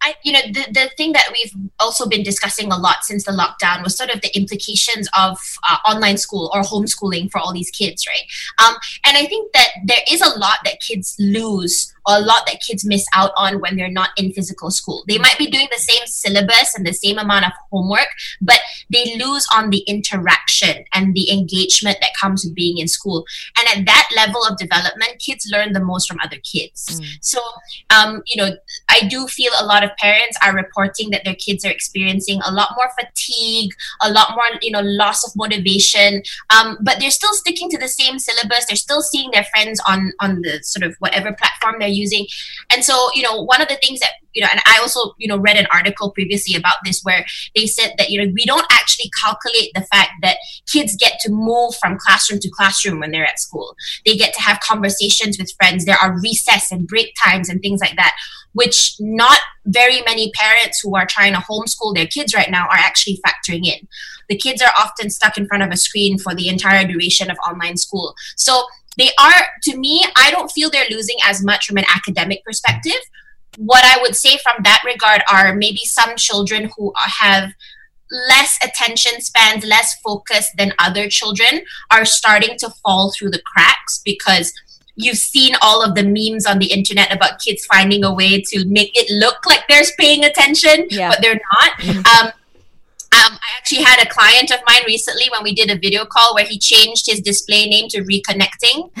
I, 0.00 0.14
you 0.22 0.32
know, 0.32 0.40
the, 0.52 0.66
the 0.72 0.90
thing 0.96 1.12
that 1.12 1.28
we've 1.32 1.52
also 1.80 2.08
been 2.08 2.22
discussing 2.22 2.70
a 2.70 2.78
lot 2.78 3.04
since 3.04 3.24
the 3.24 3.32
lockdown 3.32 3.82
was 3.82 3.96
sort 3.96 4.10
of 4.10 4.20
the 4.20 4.36
implications 4.36 5.08
of 5.18 5.38
uh, 5.68 5.76
online 5.86 6.18
school 6.18 6.50
or 6.54 6.62
homeschooling 6.62 7.30
for 7.30 7.38
all 7.38 7.52
these 7.52 7.70
kids, 7.70 8.06
right? 8.06 8.22
Um, 8.64 8.76
and 9.04 9.16
I 9.16 9.26
think 9.26 9.52
that 9.54 9.68
there 9.84 10.00
is 10.10 10.20
a 10.20 10.38
lot 10.38 10.58
that 10.64 10.80
kids 10.80 11.16
lose 11.18 11.92
a 12.08 12.20
lot 12.20 12.46
that 12.46 12.60
kids 12.66 12.84
miss 12.84 13.06
out 13.14 13.32
on 13.36 13.60
when 13.60 13.76
they're 13.76 13.90
not 13.90 14.10
in 14.16 14.32
physical 14.32 14.70
school. 14.70 15.04
They 15.06 15.18
might 15.18 15.38
be 15.38 15.50
doing 15.50 15.68
the 15.70 15.78
same 15.78 16.06
syllabus 16.06 16.74
and 16.74 16.86
the 16.86 16.92
same 16.92 17.18
amount 17.18 17.46
of 17.46 17.52
homework, 17.70 18.08
but 18.40 18.60
they 18.90 19.16
lose 19.16 19.46
on 19.54 19.70
the 19.70 19.80
interaction 19.80 20.84
and 20.94 21.14
the 21.14 21.30
engagement 21.30 21.98
that 22.00 22.10
comes 22.18 22.44
with 22.44 22.54
being 22.54 22.78
in 22.78 22.88
school. 22.88 23.26
And 23.58 23.78
at 23.78 23.86
that 23.86 24.08
level 24.16 24.42
of 24.44 24.56
development, 24.56 25.18
kids 25.18 25.48
learn 25.52 25.74
the 25.74 25.84
most 25.84 26.08
from 26.08 26.18
other 26.22 26.38
kids. 26.38 26.86
Mm. 26.98 27.18
So, 27.20 27.40
um, 27.90 28.22
you 28.26 28.42
know, 28.42 28.56
I 28.88 29.06
do 29.08 29.26
feel 29.26 29.52
a 29.60 29.66
lot 29.66 29.84
of 29.84 29.90
parents 29.98 30.38
are 30.42 30.54
reporting 30.54 31.10
that 31.10 31.24
their 31.24 31.34
kids 31.34 31.64
are 31.64 31.70
experiencing 31.70 32.40
a 32.46 32.52
lot 32.52 32.70
more 32.74 32.90
fatigue, 32.98 33.72
a 34.02 34.10
lot 34.10 34.30
more, 34.34 34.58
you 34.62 34.70
know, 34.70 34.80
loss 34.80 35.26
of 35.26 35.36
motivation. 35.36 36.22
Um, 36.56 36.78
but 36.80 37.00
they're 37.00 37.10
still 37.10 37.34
sticking 37.34 37.68
to 37.70 37.78
the 37.78 37.88
same 37.88 38.18
syllabus. 38.18 38.64
They're 38.66 38.76
still 38.76 39.02
seeing 39.02 39.30
their 39.30 39.44
friends 39.44 39.78
on 39.86 40.12
on 40.20 40.40
the 40.40 40.62
sort 40.62 40.84
of 40.88 40.96
whatever 41.00 41.32
platform 41.32 41.76
they're 41.78 41.97
using. 41.98 42.26
And 42.72 42.84
so, 42.84 43.10
you 43.14 43.22
know, 43.22 43.42
one 43.42 43.60
of 43.60 43.68
the 43.68 43.76
things 43.76 44.00
that, 44.00 44.12
you 44.32 44.42
know, 44.42 44.48
and 44.50 44.60
I 44.66 44.78
also, 44.80 45.14
you 45.18 45.26
know, 45.26 45.38
read 45.38 45.56
an 45.56 45.66
article 45.72 46.10
previously 46.10 46.54
about 46.54 46.76
this 46.84 47.00
where 47.02 47.24
they 47.56 47.66
said 47.66 47.94
that, 47.98 48.10
you 48.10 48.24
know, 48.24 48.32
we 48.34 48.44
don't 48.44 48.66
actually 48.70 49.10
calculate 49.20 49.70
the 49.74 49.82
fact 49.82 50.10
that 50.22 50.36
kids 50.70 50.96
get 50.96 51.18
to 51.20 51.32
move 51.32 51.74
from 51.76 51.98
classroom 51.98 52.38
to 52.40 52.50
classroom 52.50 53.00
when 53.00 53.10
they're 53.10 53.26
at 53.26 53.40
school. 53.40 53.74
They 54.06 54.16
get 54.16 54.34
to 54.34 54.40
have 54.40 54.60
conversations 54.60 55.38
with 55.38 55.52
friends. 55.58 55.84
There 55.84 55.98
are 56.00 56.20
recess 56.20 56.70
and 56.70 56.86
break 56.86 57.14
times 57.22 57.48
and 57.48 57.60
things 57.60 57.80
like 57.80 57.96
that, 57.96 58.16
which 58.52 58.94
not 59.00 59.40
very 59.66 60.02
many 60.02 60.30
parents 60.32 60.80
who 60.82 60.94
are 60.96 61.06
trying 61.06 61.34
to 61.34 61.40
homeschool 61.40 61.94
their 61.94 62.06
kids 62.06 62.34
right 62.34 62.50
now 62.50 62.66
are 62.66 62.78
actually 62.78 63.20
factoring 63.26 63.66
in. 63.66 63.88
The 64.28 64.36
kids 64.36 64.62
are 64.62 64.72
often 64.78 65.10
stuck 65.10 65.36
in 65.38 65.46
front 65.46 65.62
of 65.62 65.70
a 65.70 65.76
screen 65.76 66.18
for 66.18 66.34
the 66.34 66.48
entire 66.48 66.86
duration 66.86 67.30
of 67.30 67.38
online 67.48 67.76
school. 67.76 68.14
So 68.36 68.64
they 68.98 69.10
are 69.18 69.46
to 69.62 69.76
me 69.78 70.04
i 70.16 70.30
don't 70.30 70.50
feel 70.50 70.68
they're 70.70 70.90
losing 70.90 71.16
as 71.24 71.42
much 71.44 71.66
from 71.66 71.78
an 71.78 71.84
academic 71.94 72.44
perspective 72.44 73.00
what 73.56 73.84
I 73.84 74.00
would 74.02 74.14
say 74.14 74.38
from 74.38 74.62
that 74.62 74.82
regard 74.84 75.22
are 75.32 75.52
maybe 75.54 75.80
some 75.82 76.14
children 76.16 76.70
who 76.76 76.92
have 76.96 77.50
less 78.28 78.56
attention 78.62 79.20
spans, 79.20 79.64
less 79.64 79.96
focus 80.00 80.48
than 80.56 80.72
other 80.78 81.08
children 81.08 81.62
are 81.90 82.04
starting 82.04 82.56
to 82.58 82.70
fall 82.84 83.12
through 83.12 83.30
the 83.30 83.42
cracks 83.44 84.00
because 84.04 84.52
you've 84.94 85.18
seen 85.18 85.54
all 85.60 85.82
of 85.82 85.94
the 85.96 86.04
memes 86.04 86.46
on 86.46 86.58
the 86.58 86.70
internet 86.72 87.12
about 87.12 87.40
kids 87.40 87.66
finding 87.66 88.04
a 88.04 88.14
way 88.14 88.40
to 88.40 88.64
make 88.66 88.90
it 88.94 89.10
look 89.10 89.44
like 89.46 89.66
they're 89.68 89.82
paying 89.98 90.24
attention, 90.24 90.86
Yeah. 90.90 91.08
but 91.10 91.20
they're 91.20 91.40
not. 91.52 92.24
Um, 92.24 92.32
um, 93.12 93.32
I 93.32 93.48
actually 93.56 93.82
had 93.82 94.04
a 94.04 94.08
client 94.08 94.50
of 94.50 94.60
mine 94.66 94.82
recently 94.86 95.28
when 95.32 95.42
we 95.42 95.54
did 95.54 95.70
a 95.70 95.78
video 95.78 96.04
call 96.04 96.34
where 96.34 96.44
he 96.44 96.58
changed 96.58 97.06
his 97.06 97.20
display 97.20 97.66
name 97.66 97.88
to 97.90 98.02
reconnecting. 98.02 98.90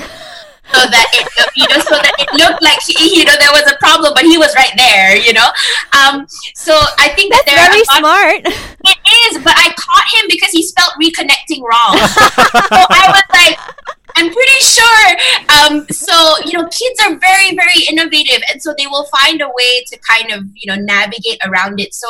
So 0.68 0.84
that 0.84 1.08
it, 1.16 1.24
you 1.56 1.64
know, 1.64 1.80
so 1.80 1.96
that 1.96 2.12
it 2.20 2.28
looked 2.36 2.60
like 2.60 2.76
he, 2.84 3.16
you 3.16 3.24
know 3.24 3.32
there 3.40 3.56
was 3.56 3.64
a 3.72 3.76
problem, 3.80 4.12
but 4.12 4.28
he 4.28 4.36
was 4.36 4.52
right 4.52 4.72
there, 4.76 5.16
you 5.16 5.32
know. 5.32 5.48
Um, 5.96 6.28
so 6.52 6.76
I 7.00 7.08
think 7.16 7.32
that 7.32 7.48
That's 7.48 7.56
there 7.56 7.72
very 7.72 7.84
smart. 7.88 8.44
it 8.44 9.00
is, 9.32 9.40
but 9.40 9.56
I 9.56 9.72
caught 9.80 10.08
him 10.20 10.28
because 10.28 10.52
he 10.52 10.60
spelled 10.60 10.92
reconnecting 11.00 11.64
wrong. 11.64 11.96
so 12.68 12.84
I 12.84 13.04
was 13.08 13.24
like, 13.32 13.56
I'm 14.20 14.28
pretty 14.28 14.60
sure. 14.60 15.08
Um, 15.56 15.88
so 15.88 16.12
you 16.44 16.52
know, 16.52 16.68
kids 16.68 17.00
are 17.00 17.16
very, 17.16 17.56
very 17.56 17.88
innovative, 17.88 18.44
and 18.52 18.60
so 18.60 18.74
they 18.76 18.86
will 18.86 19.08
find 19.08 19.40
a 19.40 19.48
way 19.48 19.72
to 19.88 19.96
kind 20.04 20.36
of 20.36 20.44
you 20.52 20.68
know 20.68 20.76
navigate 20.76 21.40
around 21.48 21.80
it. 21.80 21.94
So. 21.94 22.08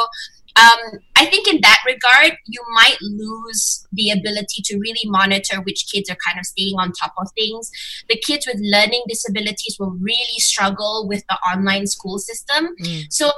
Um, 0.59 0.99
I 1.17 1.27
think 1.27 1.47
in 1.47 1.61
that 1.63 1.79
regard, 1.87 2.37
you 2.47 2.61
might 2.75 2.97
lose 3.01 3.87
the 3.93 4.11
ability 4.11 4.63
to 4.65 4.79
really 4.79 5.05
monitor 5.05 5.61
which 5.63 5.87
kids 5.93 6.11
are 6.11 6.17
kind 6.27 6.39
of 6.39 6.47
staying 6.47 6.75
on 6.79 6.93
top 6.93 7.15
of 7.19 7.29
things. 7.37 7.71
The 8.09 8.21
kids 8.27 8.47
with 8.47 8.61
learning 8.61 9.05
disabilities 9.09 9.77
will 9.79 9.97
really 10.01 10.39
struggle 10.39 11.07
with 11.09 11.23
the 11.29 11.37
online 11.53 11.87
school 11.87 12.19
system. 12.19 12.75
Mm. 12.83 13.07
So 13.11 13.31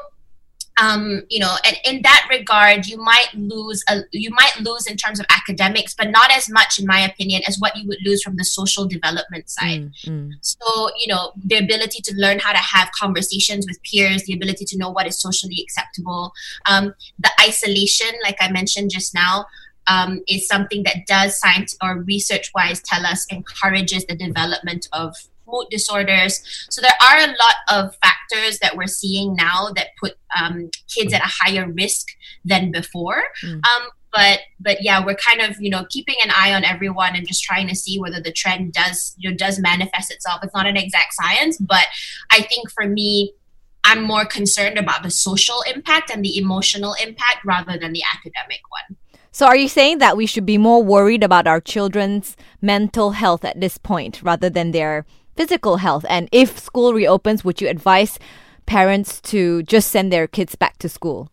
um, 0.81 1.23
you 1.29 1.39
know, 1.39 1.55
and 1.65 1.77
in 1.85 2.03
that 2.03 2.27
regard, 2.31 2.87
you 2.87 2.97
might 2.97 3.29
lose 3.35 3.85
a, 3.89 4.01
you 4.13 4.31
might 4.31 4.59
lose 4.61 4.87
in 4.87 4.97
terms 4.97 5.21
of 5.21 5.27
academics, 5.29 5.95
but 5.95 6.09
not 6.11 6.31
as 6.33 6.49
much, 6.49 6.79
in 6.79 6.87
my 6.87 7.01
opinion, 7.01 7.43
as 7.47 7.59
what 7.59 7.77
you 7.77 7.87
would 7.87 7.99
lose 8.05 8.23
from 8.23 8.37
the 8.37 8.45
social 8.45 8.87
development 8.87 9.51
side. 9.51 9.93
Mm, 10.07 10.09
mm. 10.09 10.31
So, 10.41 10.91
you 10.99 11.09
know, 11.09 11.33
the 11.45 11.57
ability 11.57 12.01
to 12.05 12.15
learn 12.17 12.39
how 12.39 12.53
to 12.53 12.59
have 12.59 12.91
conversations 12.93 13.67
with 13.69 13.79
peers, 13.83 14.25
the 14.25 14.33
ability 14.33 14.65
to 14.67 14.79
know 14.79 14.91
what 14.91 15.07
is 15.07 15.21
socially 15.21 15.59
acceptable, 15.61 16.33
um, 16.67 16.95
the 17.19 17.31
isolation, 17.41 18.11
like 18.23 18.37
I 18.41 18.51
mentioned 18.51 18.91
just 18.91 19.15
now. 19.15 19.47
Um, 19.87 20.21
is 20.29 20.47
something 20.47 20.85
that 20.85 21.07
does 21.09 21.41
science 21.41 21.77
or 21.83 22.03
research 22.03 22.53
wise 22.55 22.81
tell 22.81 23.05
us 23.05 23.27
encourages 23.29 24.05
the 24.05 24.15
development 24.15 24.87
of 24.93 25.17
mood 25.51 25.67
disorders. 25.71 26.41
So 26.71 26.81
there 26.81 26.97
are 27.03 27.19
a 27.19 27.27
lot 27.27 27.57
of 27.69 27.97
factors 27.97 28.59
that 28.61 28.77
we're 28.77 28.87
seeing 28.87 29.35
now 29.35 29.71
that 29.77 29.89
put 29.99 30.15
um, 30.41 30.71
kids 30.95 31.13
at 31.13 31.23
a 31.23 31.31
higher 31.31 31.71
risk 31.71 32.07
than 32.45 32.71
before. 32.71 33.25
Mm. 33.45 33.55
Um, 33.55 33.89
but 34.13 34.41
but 34.59 34.79
yeah, 34.83 35.05
we're 35.05 35.17
kind 35.17 35.41
of 35.41 35.61
you 35.61 35.71
know 35.71 35.87
keeping 35.89 36.17
an 36.23 36.31
eye 36.35 36.53
on 36.53 36.65
everyone 36.65 37.15
and 37.15 37.27
just 37.27 37.43
trying 37.43 37.69
to 37.69 37.77
see 37.77 38.01
whether 38.01 38.21
the 38.21 38.33
trend 38.33 38.73
does 38.73 39.15
you 39.19 39.31
know 39.31 39.37
does 39.37 39.59
manifest 39.59 40.11
itself. 40.11 40.41
It's 40.43 40.55
not 40.55 40.67
an 40.67 40.77
exact 40.77 41.15
science, 41.15 41.59
but 41.59 41.87
I 42.31 42.43
think 42.43 42.71
for 42.71 42.87
me. 42.87 43.35
I'm 43.83 44.03
more 44.03 44.27
concerned 44.27 44.77
about 44.77 45.03
the 45.03 45.11
social 45.11 45.65
impact 45.75 46.11
and 46.11 46.23
the 46.23 46.37
emotional 46.37 46.95
impact 47.03 47.47
rather 47.47 47.79
than 47.79 47.95
the 47.95 48.03
academic 48.15 48.61
one. 48.69 48.99
So, 49.33 49.47
are 49.47 49.57
you 49.57 49.69
saying 49.69 49.99
that 49.99 50.17
we 50.17 50.27
should 50.27 50.45
be 50.45 50.59
more 50.59 50.83
worried 50.83 51.23
about 51.23 51.47
our 51.47 51.61
children's 51.61 52.37
mental 52.61 53.13
health 53.13 53.45
at 53.45 53.61
this 53.61 53.79
point 53.79 54.23
rather 54.23 54.51
than 54.51 54.73
their 54.73 55.07
physical 55.41 55.79
health? 55.79 56.05
And 56.09 56.29
if 56.33 56.59
school 56.59 56.93
reopens, 56.93 57.45
would 57.45 57.61
you 57.63 57.69
advise 57.69 58.19
parents 58.67 59.21
to 59.33 59.63
just 59.63 59.91
send 59.91 60.13
their 60.13 60.27
kids 60.27 60.55
back 60.55 60.77
to 60.79 60.89
school? 60.89 61.31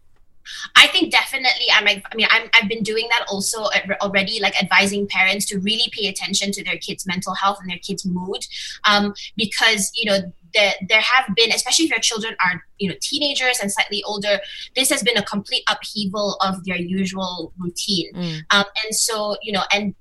I 0.78 0.88
think 0.88 1.12
definitely. 1.12 1.68
I'm. 1.76 1.86
I 1.88 2.16
mean, 2.16 2.28
I'm, 2.32 2.50
I've 2.54 2.70
been 2.70 2.84
doing 2.84 3.06
that 3.12 3.26
also 3.30 3.66
already, 4.02 4.40
like 4.40 4.56
advising 4.64 5.06
parents 5.08 5.46
to 5.48 5.60
really 5.60 5.92
pay 5.92 6.08
attention 6.08 6.54
to 6.54 6.64
their 6.64 6.78
kids' 6.78 7.06
mental 7.06 7.34
health 7.34 7.58
and 7.60 7.70
their 7.70 7.80
kids' 7.80 8.06
mood, 8.06 8.48
um, 8.86 9.14
because 9.36 9.92
you 9.94 10.06
know 10.10 10.20
there 10.54 10.74
there 10.88 11.02
have 11.02 11.36
been, 11.36 11.52
especially 11.52 11.84
if 11.84 11.92
your 11.92 12.00
children 12.00 12.34
are 12.46 12.64
you 12.78 12.88
know 12.90 12.96
teenagers 13.02 13.60
and 13.62 13.70
slightly 13.74 14.02
older, 14.06 14.40
this 14.78 14.90
has 14.90 15.04
been 15.04 15.18
a 15.18 15.24
complete 15.24 15.64
upheaval 15.70 16.38
of 16.40 16.64
their 16.64 16.78
usual 16.78 17.52
routine, 17.60 18.10
Mm. 18.16 18.40
um, 18.52 18.66
and 18.86 18.96
so 18.96 19.36
you 19.44 19.52
know 19.52 19.64
and 19.74 19.96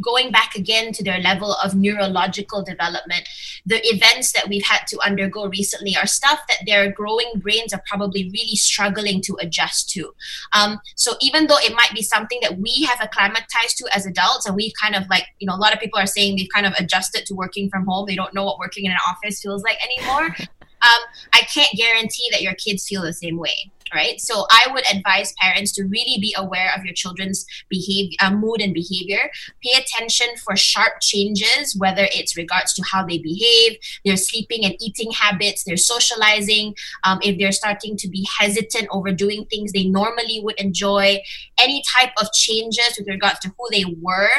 going 0.00 0.30
back 0.30 0.54
again 0.54 0.92
to 0.92 1.02
their 1.02 1.18
level 1.20 1.56
of 1.64 1.74
neurological 1.74 2.62
development 2.62 3.28
the 3.66 3.80
events 3.92 4.32
that 4.32 4.48
we've 4.48 4.64
had 4.64 4.86
to 4.86 4.98
undergo 5.00 5.48
recently 5.48 5.96
are 5.96 6.06
stuff 6.06 6.40
that 6.48 6.58
their 6.66 6.90
growing 6.90 7.32
brains 7.36 7.72
are 7.72 7.82
probably 7.86 8.30
really 8.32 8.54
struggling 8.56 9.20
to 9.22 9.36
adjust 9.40 9.90
to. 9.90 10.14
Um, 10.52 10.78
so 10.94 11.14
even 11.20 11.48
though 11.48 11.58
it 11.58 11.74
might 11.74 11.92
be 11.92 12.02
something 12.02 12.38
that 12.42 12.58
we 12.58 12.86
have 12.88 13.00
acclimatized 13.00 13.76
to 13.78 13.88
as 13.92 14.06
adults 14.06 14.46
and 14.46 14.54
we've 14.54 14.72
kind 14.80 14.94
of 14.94 15.08
like 15.10 15.24
you 15.40 15.46
know 15.46 15.54
a 15.54 15.58
lot 15.58 15.74
of 15.74 15.80
people 15.80 15.98
are 15.98 16.06
saying 16.06 16.36
they've 16.36 16.48
kind 16.54 16.66
of 16.66 16.74
adjusted 16.78 17.26
to 17.26 17.34
working 17.34 17.68
from 17.68 17.84
home 17.86 18.06
they 18.06 18.14
don't 18.14 18.34
know 18.34 18.44
what 18.44 18.58
working 18.58 18.84
in 18.84 18.92
an 18.92 18.98
office 19.08 19.40
feels 19.40 19.62
like 19.62 19.78
anymore. 19.84 20.34
Um, 20.82 21.02
i 21.32 21.40
can't 21.40 21.74
guarantee 21.74 22.28
that 22.30 22.42
your 22.42 22.52
kids 22.52 22.86
feel 22.86 23.00
the 23.00 23.14
same 23.14 23.38
way 23.38 23.72
right? 23.94 24.20
So 24.20 24.46
i 24.50 24.66
would 24.72 24.84
advise 24.92 25.34
parents 25.40 25.72
to 25.72 25.84
really 25.84 26.18
be 26.20 26.34
aware 26.36 26.72
of 26.76 26.84
your 26.84 26.94
children's 26.94 27.44
behavior 27.68 28.16
uh, 28.20 28.30
mood 28.30 28.60
and 28.60 28.74
behavior. 28.74 29.30
Pay 29.62 29.80
attention 29.80 30.28
for 30.44 30.56
sharp 30.56 30.94
changes 31.00 31.76
whether 31.78 32.08
it's 32.12 32.36
regards 32.36 32.72
to 32.74 32.82
how 32.90 33.04
they 33.04 33.18
behave 33.18 33.76
their 34.04 34.16
sleeping 34.16 34.64
and 34.64 34.74
eating 34.80 35.10
habits 35.12 35.64
their 35.64 35.76
socializing 35.76 36.74
um, 37.04 37.18
if 37.22 37.38
they're 37.38 37.52
starting 37.52 37.96
to 37.96 38.08
be 38.08 38.26
hesitant 38.38 38.88
over 38.90 39.12
doing 39.12 39.46
things 39.46 39.72
they 39.72 39.86
normally 39.86 40.40
would 40.42 40.58
enjoy. 40.60 41.18
Any 41.60 41.82
type 41.98 42.12
of 42.20 42.32
changes 42.32 42.96
with 42.98 43.08
regards 43.08 43.40
to 43.40 43.48
who 43.56 43.66
they 43.70 43.84
were 44.00 44.30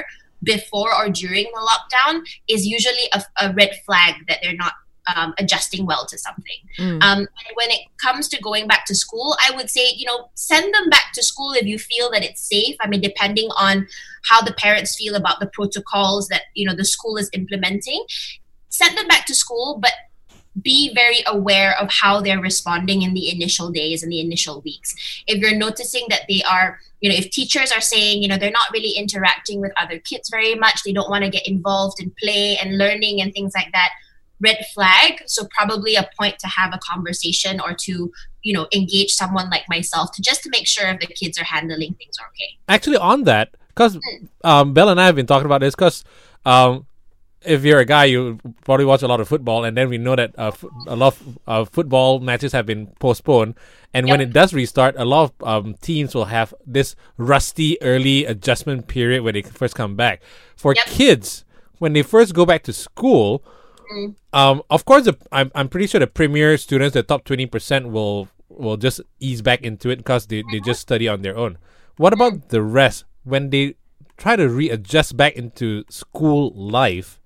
before 0.44 0.94
or 0.94 1.10
during 1.10 1.46
the 1.46 1.70
lockdown 1.70 2.22
is 2.48 2.66
usually 2.66 3.10
a, 3.14 3.24
a 3.42 3.54
red 3.54 3.72
flag 3.86 4.16
that 4.28 4.40
they're 4.42 4.56
not 4.56 4.74
um, 5.16 5.34
adjusting 5.38 5.86
well 5.86 6.06
to 6.06 6.18
something. 6.18 6.58
Mm. 6.80 7.04
Um, 7.04 7.20
and 7.20 7.56
when 7.56 7.72
it 7.72 7.82
comes 8.02 8.28
to 8.30 8.42
going 8.42 8.68
back 8.68 8.86
to 8.86 8.96
school, 8.96 9.36
I 9.48 9.56
would 9.56 9.70
say, 9.70 9.92
you 9.96 10.06
know, 10.06 10.30
send 10.34 10.74
them 10.74 10.90
back 10.90 11.14
to 11.14 11.24
school 11.24 11.54
if 11.54 11.66
you 11.66 11.78
feel 11.78 12.12
that 12.12 12.24
it's 12.24 12.42
safe. 12.42 12.76
I 12.82 12.88
mean, 12.88 13.02
depending 13.02 13.50
on 13.58 13.88
how 14.30 14.42
the 14.42 14.54
parents 14.54 14.96
feel 14.96 15.16
about 15.16 15.40
the 15.40 15.48
protocols 15.48 16.28
that, 16.28 16.44
you 16.54 16.68
know, 16.68 16.76
the 16.76 16.86
school 16.86 17.18
is 17.18 17.30
implementing, 17.34 18.06
send 18.70 18.98
them 18.98 19.08
back 19.08 19.26
to 19.28 19.36
school, 19.36 19.80
but 19.82 19.92
be 20.62 20.94
very 20.94 21.20
aware 21.28 21.80
of 21.80 21.90
how 21.92 22.20
they're 22.20 22.42
responding 22.42 23.04
in 23.04 23.14
the 23.14 23.32
initial 23.32 23.70
days 23.70 24.02
and 24.02 24.12
the 24.12 24.20
initial 24.20 24.62
weeks. 24.62 24.96
If 25.28 25.38
you're 25.38 25.56
noticing 25.56 26.06
that 26.10 26.22
they 26.28 26.42
are, 26.50 26.80
you 27.00 27.10
know, 27.10 27.16
if 27.16 27.30
teachers 27.30 27.72
are 27.72 27.82
saying, 27.82 28.24
you 28.24 28.28
know, 28.28 28.38
they're 28.38 28.50
not 28.50 28.72
really 28.74 28.92
interacting 28.98 29.62
with 29.62 29.72
other 29.78 30.00
kids 30.00 30.30
very 30.30 30.56
much, 30.56 30.82
they 30.84 30.94
don't 30.94 31.10
want 31.10 31.24
to 31.24 31.30
get 31.30 31.48
involved 31.48 32.02
in 32.02 32.12
play 32.20 32.58
and 32.58 32.78
learning 32.78 33.22
and 33.22 33.34
things 33.34 33.54
like 33.56 33.72
that, 33.72 33.92
red 34.40 34.66
flag. 34.74 35.24
So 35.26 35.48
probably 35.52 35.96
a 35.96 36.10
point 36.20 36.40
to 36.40 36.48
have 36.48 36.74
a 36.74 36.80
conversation 36.80 37.60
or 37.60 37.74
to, 37.74 38.12
you 38.44 38.54
know, 38.54 38.68
engage 38.74 39.12
someone 39.12 39.50
like 39.50 39.64
myself 39.70 40.12
to 40.14 40.22
just 40.22 40.44
to 40.44 40.50
make 40.50 40.68
sure 40.68 40.88
if 40.88 41.00
the 41.00 41.08
kids 41.08 41.40
are 41.40 41.44
handling 41.44 41.94
things 41.96 42.16
okay. 42.30 42.58
Actually, 42.68 42.98
on 42.98 43.24
that, 43.24 43.56
because 43.70 44.00
um, 44.44 44.74
Belle 44.74 44.90
and 44.90 45.00
I 45.00 45.06
have 45.06 45.16
been 45.16 45.28
talking 45.28 45.46
about 45.46 45.62
this, 45.62 45.76
because 45.76 46.04
um, 46.46 46.86
if 47.42 47.64
you're 47.64 47.80
a 47.80 47.86
guy, 47.86 48.06
you 48.06 48.40
probably 48.66 48.86
watch 48.86 49.02
a 49.02 49.08
lot 49.08 49.22
of 49.22 49.28
football, 49.28 49.64
and 49.64 49.78
then 49.78 49.90
we 49.90 49.98
know 49.98 50.16
that 50.16 50.34
uh, 50.38 50.52
a 50.88 50.96
lot 50.96 51.14
of 51.14 51.40
uh, 51.48 51.66
football 51.66 52.20
matches 52.20 52.52
have 52.52 52.66
been 52.66 52.88
postponed. 53.00 53.56
And 53.94 54.08
when 54.08 54.22
it 54.22 54.34
does 54.34 54.54
restart, 54.54 54.96
a 54.98 55.06
lot 55.06 55.34
of 55.40 55.48
um, 55.48 55.74
teams 55.76 56.14
will 56.14 56.26
have 56.26 56.54
this 56.66 56.96
rusty 57.18 57.82
early 57.82 58.26
adjustment 58.26 58.88
period 58.88 59.24
when 59.24 59.34
they 59.34 59.42
first 59.42 59.76
come 59.76 59.96
back. 59.96 60.22
For 60.56 60.76
Yep. 60.76 60.86
kids, 60.88 61.46
when 61.80 61.94
they 61.94 62.04
first 62.04 62.34
go 62.34 62.46
back 62.46 62.64
to 62.64 62.74
school, 62.74 63.44
Mm. 63.94 64.16
um, 64.34 64.62
of 64.70 64.86
course, 64.86 65.06
the, 65.06 65.18
I'm, 65.32 65.52
I'm 65.56 65.70
pretty 65.70 65.88
sure 65.88 66.00
the 66.00 66.08
premier 66.08 66.58
students, 66.58 66.94
the 66.94 67.04
top 67.04 67.24
20%, 67.26 67.92
will 67.92 68.28
will 68.50 68.78
just 68.78 69.02
ease 69.20 69.42
back 69.42 69.62
into 69.62 69.90
it 69.90 69.98
because 69.98 70.26
they, 70.28 70.44
they 70.52 70.60
just 70.60 70.82
study 70.82 71.08
on 71.08 71.22
their 71.22 71.38
own. 71.38 71.58
What 71.98 72.12
about 72.14 72.50
the 72.50 72.62
rest? 72.62 73.04
When 73.24 73.50
they 73.52 73.76
try 74.18 74.36
to 74.36 74.50
readjust 74.50 75.16
back 75.16 75.36
into 75.36 75.84
school 75.90 76.52
life, 76.56 77.20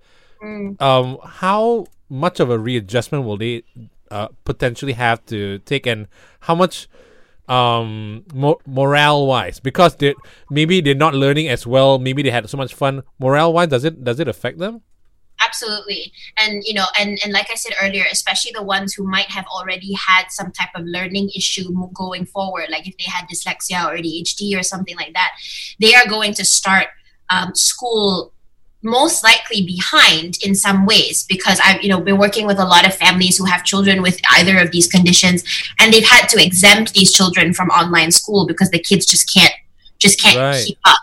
Mm. 0.44 0.82
um, 0.82 1.18
how 1.24 1.86
much 2.10 2.40
of 2.40 2.50
a 2.50 2.58
readjustment 2.58 3.26
will 3.26 3.38
they 3.38 3.64
uh, 4.10 4.28
potentially 4.44 4.94
have 4.94 5.24
to 5.28 5.60
take, 5.60 5.86
and 5.86 6.08
how 6.42 6.56
much 6.56 6.88
um 7.48 8.24
mo- 8.34 8.60
morale 8.66 9.26
wise 9.26 9.60
because 9.60 9.96
they 9.98 10.14
maybe 10.50 10.80
they're 10.80 10.94
not 10.96 11.14
learning 11.14 11.50
as 11.50 11.66
well 11.68 11.98
maybe 12.00 12.22
they 12.22 12.30
had 12.30 12.48
so 12.50 12.56
much 12.56 12.74
fun 12.74 13.02
morale 13.20 13.52
wise 13.52 13.68
does 13.68 13.84
it 13.84 14.04
does 14.04 14.20
it 14.20 14.28
affect 14.28 14.58
them 14.60 14.82
absolutely. 15.40 16.12
And 16.38 16.64
you 16.66 16.74
know 16.74 16.86
and 17.00 17.20
and 17.24 17.34
like 17.34 17.50
i 17.52 17.56
said 17.56 17.74
earlier 17.82 18.06
especially 18.12 18.52
the 18.54 18.64
ones 18.64 18.94
who 18.94 19.04
might 19.04 19.30
have 19.30 19.46
already 19.48 19.94
had 19.94 20.26
some 20.30 20.52
type 20.52 20.70
of 20.76 20.86
learning 20.86 21.30
issue 21.36 21.72
going 21.94 22.26
forward 22.26 22.66
like 22.70 22.88
if 22.88 22.96
they 22.98 23.10
had 23.10 23.28
dyslexia 23.28 23.86
or 23.86 23.96
adhd 23.98 24.60
or 24.60 24.64
something 24.64 24.96
like 24.96 25.14
that 25.14 25.32
they 25.80 25.94
are 25.94 26.08
going 26.08 26.34
to 26.34 26.46
start 26.46 26.88
um, 27.30 27.56
school 27.56 28.34
most 28.84 29.24
likely 29.24 29.64
behind 29.66 30.38
in 30.44 30.56
some 30.56 30.86
ways 30.86 31.24
because 31.24 31.60
I've 31.64 31.84
you 31.84 31.90
know 31.90 32.02
been 32.02 32.18
working 32.18 32.48
with 32.48 32.60
a 32.60 32.66
lot 32.66 32.86
of 32.86 32.96
families 32.96 33.38
who 33.38 33.46
have 33.46 33.64
children 33.64 34.02
with 34.02 34.20
either 34.32 34.58
of 34.58 34.72
these 34.72 34.88
conditions 34.88 35.44
and 35.80 35.94
they've 35.94 36.08
had 36.08 36.28
to 36.30 36.44
exempt 36.44 36.94
these 36.94 37.12
children 37.14 37.54
from 37.54 37.70
online 37.70 38.12
school 38.12 38.48
because 38.48 38.72
the 38.72 38.80
kids 38.80 39.06
just 39.06 39.32
can't 39.32 39.54
just 40.02 40.20
can't 40.20 40.38
Right. 40.38 40.66
keep 40.66 40.80
up. 40.86 40.98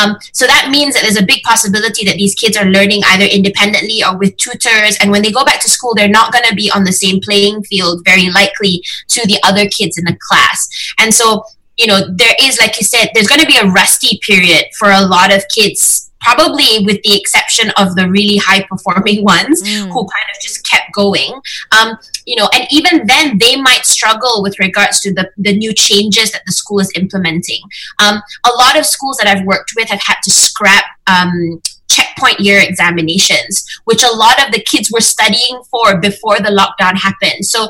Um, 0.00 0.16
so 0.32 0.46
that 0.46 0.70
means 0.70 0.94
that 0.94 1.02
there's 1.02 1.20
a 1.20 1.26
big 1.26 1.42
possibility 1.42 2.04
that 2.06 2.16
these 2.16 2.34
kids 2.34 2.56
are 2.56 2.64
learning 2.64 3.02
either 3.08 3.26
independently 3.26 4.02
or 4.02 4.16
with 4.16 4.36
tutors. 4.38 4.96
And 5.00 5.10
when 5.10 5.22
they 5.22 5.30
go 5.30 5.44
back 5.44 5.60
to 5.60 5.68
school, 5.68 5.94
they're 5.94 6.08
not 6.08 6.32
going 6.32 6.46
to 6.48 6.54
be 6.54 6.70
on 6.74 6.84
the 6.84 6.92
same 6.92 7.20
playing 7.20 7.62
field, 7.64 8.02
very 8.04 8.30
likely, 8.30 8.82
to 9.08 9.26
the 9.26 9.38
other 9.44 9.68
kids 9.68 9.98
in 9.98 10.04
the 10.06 10.16
class. 10.26 10.68
And 10.98 11.12
so, 11.14 11.44
you 11.76 11.86
know, 11.86 12.00
there 12.16 12.34
is, 12.42 12.58
like 12.60 12.80
you 12.80 12.84
said, 12.86 13.10
there's 13.12 13.28
going 13.28 13.40
to 13.42 13.46
be 13.46 13.58
a 13.58 13.66
rusty 13.66 14.18
period 14.26 14.64
for 14.78 14.90
a 14.90 15.02
lot 15.02 15.32
of 15.34 15.44
kids. 15.54 16.07
Probably 16.20 16.84
with 16.84 17.00
the 17.02 17.16
exception 17.16 17.70
of 17.76 17.94
the 17.94 18.10
really 18.10 18.36
high 18.36 18.62
performing 18.62 19.24
ones 19.34 19.66
who 19.66 19.88
kind 19.88 20.28
of 20.34 20.42
just 20.42 20.68
kept 20.68 20.92
going. 20.94 21.40
Um, 21.78 21.96
you 22.26 22.36
know, 22.36 22.48
and 22.54 22.66
even 22.70 23.06
then 23.06 23.38
they 23.38 23.56
might 23.56 23.86
struggle 23.86 24.42
with 24.42 24.58
regards 24.58 25.00
to 25.00 25.14
the, 25.14 25.30
the 25.36 25.56
new 25.56 25.72
changes 25.72 26.32
that 26.32 26.42
the 26.46 26.52
school 26.52 26.80
is 26.80 26.92
implementing. 26.94 27.60
Um, 28.02 28.20
a 28.44 28.50
lot 28.58 28.78
of 28.78 28.84
schools 28.84 29.16
that 29.18 29.26
I've 29.26 29.44
worked 29.46 29.72
with 29.76 29.88
have 29.88 30.02
had 30.02 30.16
to 30.24 30.30
scrap 30.30 30.84
um, 31.06 31.62
checkpoint 31.88 32.40
year 32.40 32.60
examinations, 32.60 33.64
which 33.84 34.02
a 34.02 34.14
lot 34.14 34.44
of 34.44 34.52
the 34.52 34.60
kids 34.60 34.90
were 34.92 35.00
studying 35.00 35.62
for 35.70 35.98
before 35.98 36.38
the 36.38 36.50
lockdown 36.50 36.96
happened. 36.96 37.44
So 37.44 37.68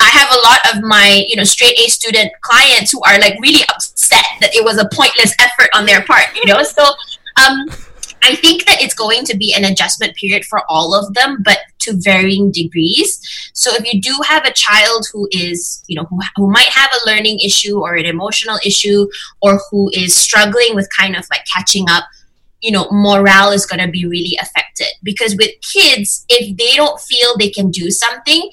I 0.00 0.08
have 0.08 0.28
a 0.32 0.40
lot 0.40 0.74
of 0.74 0.82
my, 0.82 1.24
you 1.28 1.36
know, 1.36 1.44
straight 1.44 1.78
A 1.78 1.88
student 1.88 2.32
clients 2.40 2.90
who 2.90 3.00
are 3.04 3.18
like 3.20 3.38
really 3.40 3.62
upset 3.68 4.24
that 4.40 4.54
it 4.54 4.64
was 4.64 4.78
a 4.78 4.88
pointless 4.92 5.34
effort 5.38 5.70
on 5.74 5.86
their 5.86 6.02
part, 6.02 6.26
you 6.34 6.52
know. 6.52 6.62
So 6.64 6.84
um, 7.36 7.66
I 8.22 8.36
think 8.36 8.66
that 8.66 8.80
it's 8.80 8.94
going 8.94 9.24
to 9.24 9.36
be 9.36 9.52
an 9.52 9.64
adjustment 9.64 10.14
period 10.14 10.44
for 10.44 10.62
all 10.68 10.94
of 10.94 11.12
them, 11.14 11.42
but 11.44 11.58
to 11.80 11.94
varying 11.96 12.52
degrees. 12.52 13.20
So 13.52 13.74
if 13.74 13.92
you 13.92 14.00
do 14.00 14.14
have 14.26 14.44
a 14.44 14.52
child 14.52 15.06
who 15.12 15.28
is, 15.32 15.82
you 15.88 15.96
know, 15.96 16.04
who, 16.04 16.20
who 16.36 16.50
might 16.50 16.68
have 16.68 16.90
a 16.92 17.06
learning 17.06 17.40
issue 17.40 17.80
or 17.80 17.94
an 17.94 18.06
emotional 18.06 18.58
issue 18.64 19.08
or 19.40 19.60
who 19.70 19.90
is 19.92 20.14
struggling 20.14 20.74
with 20.74 20.88
kind 20.96 21.16
of 21.16 21.26
like 21.30 21.42
catching 21.52 21.86
up, 21.88 22.04
you 22.60 22.70
know, 22.70 22.88
morale 22.92 23.50
is 23.50 23.66
going 23.66 23.84
to 23.84 23.90
be 23.90 24.06
really 24.06 24.38
affected 24.40 24.86
because 25.02 25.36
with 25.36 25.50
kids, 25.72 26.24
if 26.28 26.56
they 26.56 26.76
don't 26.76 27.00
feel 27.00 27.36
they 27.36 27.50
can 27.50 27.70
do 27.72 27.90
something, 27.90 28.48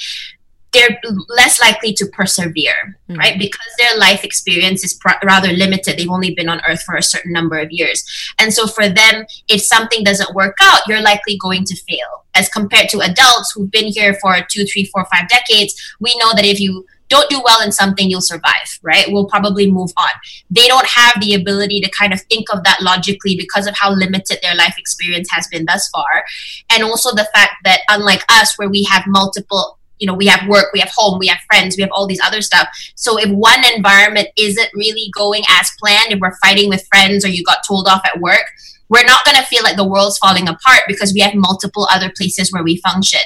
they're 0.74 1.00
less 1.30 1.60
likely 1.60 1.94
to 1.94 2.06
persevere, 2.08 2.98
hmm. 3.08 3.16
right? 3.16 3.40
Because 3.40 3.74
their 3.78 3.98
life 3.98 4.24
experience 4.24 4.84
is 4.84 4.94
pr- 4.94 5.24
rather 5.24 5.52
limited. 5.52 5.98
They've 5.98 6.10
only 6.10 6.36
been 6.36 6.50
on 6.50 6.62
earth 6.68 6.84
for 6.84 6.96
a 6.96 7.04
certain 7.04 7.34
number 7.34 7.58
of 7.58 7.72
years. 7.72 8.04
And 8.40 8.54
so 8.54 8.68
for 8.68 8.88
them, 8.88 9.26
if 9.48 9.62
something 9.62 10.04
doesn't 10.04 10.36
work 10.36 10.56
out, 10.62 10.82
you're 10.88 11.02
likely 11.02 11.38
going 11.38 11.66
to 11.66 11.76
fail. 11.76 12.26
As 12.36 12.48
compared 12.50 12.90
to 12.90 13.00
adults 13.00 13.52
who've 13.52 13.72
been 13.72 13.88
here 13.88 14.14
for 14.22 14.38
two, 14.50 14.66
three, 14.66 14.86
four, 14.86 15.06
five 15.06 15.28
decades, 15.28 15.74
we 16.00 16.16
know 16.20 16.32
that 16.36 16.46
if 16.46 16.60
you 16.60 16.86
don't 17.10 17.30
do 17.30 17.42
well 17.44 17.62
in 17.64 17.72
something, 17.72 18.08
you'll 18.08 18.22
survive, 18.22 18.80
right? 18.84 19.08
We'll 19.10 19.26
probably 19.26 19.70
move 19.70 19.90
on. 19.98 20.10
They 20.52 20.68
don't 20.68 20.86
have 20.86 21.20
the 21.20 21.34
ability 21.34 21.82
to 21.82 21.90
kind 21.90 22.14
of 22.14 22.22
think 22.22 22.54
of 22.54 22.64
that 22.64 22.82
logically 22.82 23.36
because 23.36 23.66
of 23.66 23.76
how 23.76 23.92
limited 23.92 24.38
their 24.44 24.56
life 24.56 24.76
experience 24.78 25.28
has 25.32 25.48
been 25.48 25.66
thus 25.66 25.90
far. 25.90 26.24
And 26.70 26.84
also 26.84 27.10
the 27.10 27.28
fact 27.34 27.56
that, 27.64 27.82
unlike 27.90 28.22
us, 28.30 28.58
where 28.58 28.70
we 28.70 28.84
have 28.84 29.06
multiple 29.08 29.79
you 30.00 30.08
know 30.08 30.14
we 30.14 30.28
have 30.28 30.48
work 30.48 30.68
we 30.74 30.80
have 30.80 30.92
home 30.96 31.20
we 31.20 31.28
have 31.28 31.40
friends 31.48 31.76
we 31.78 31.82
have 31.82 31.92
all 31.92 32.08
these 32.08 32.22
other 32.24 32.42
stuff. 32.42 32.68
So 32.96 33.18
if 33.18 33.30
one 33.30 33.64
environment 33.76 34.30
isn't 34.38 34.70
really 34.74 35.12
going 35.16 35.44
as 35.50 35.72
planned 35.80 36.12
if 36.12 36.20
we're 36.20 36.36
fighting 36.44 36.70
with 36.70 36.88
friends 36.88 37.24
or 37.26 37.30
you 37.30 37.44
got 37.44 37.60
told 37.68 37.88
off 37.88 38.02
at 38.06 38.20
work 38.20 38.46
we're 38.90 39.06
not 39.06 39.24
going 39.24 39.38
to 39.38 39.44
feel 39.44 39.64
like 39.64 39.78
the 39.78 39.88
world's 39.88 40.18
falling 40.18 40.50
apart 40.50 40.82
because 40.88 41.14
we 41.14 41.20
have 41.20 41.36
multiple 41.36 41.88
other 41.92 42.12
places 42.18 42.52
where 42.52 42.64
we 42.64 42.78
function. 42.78 43.22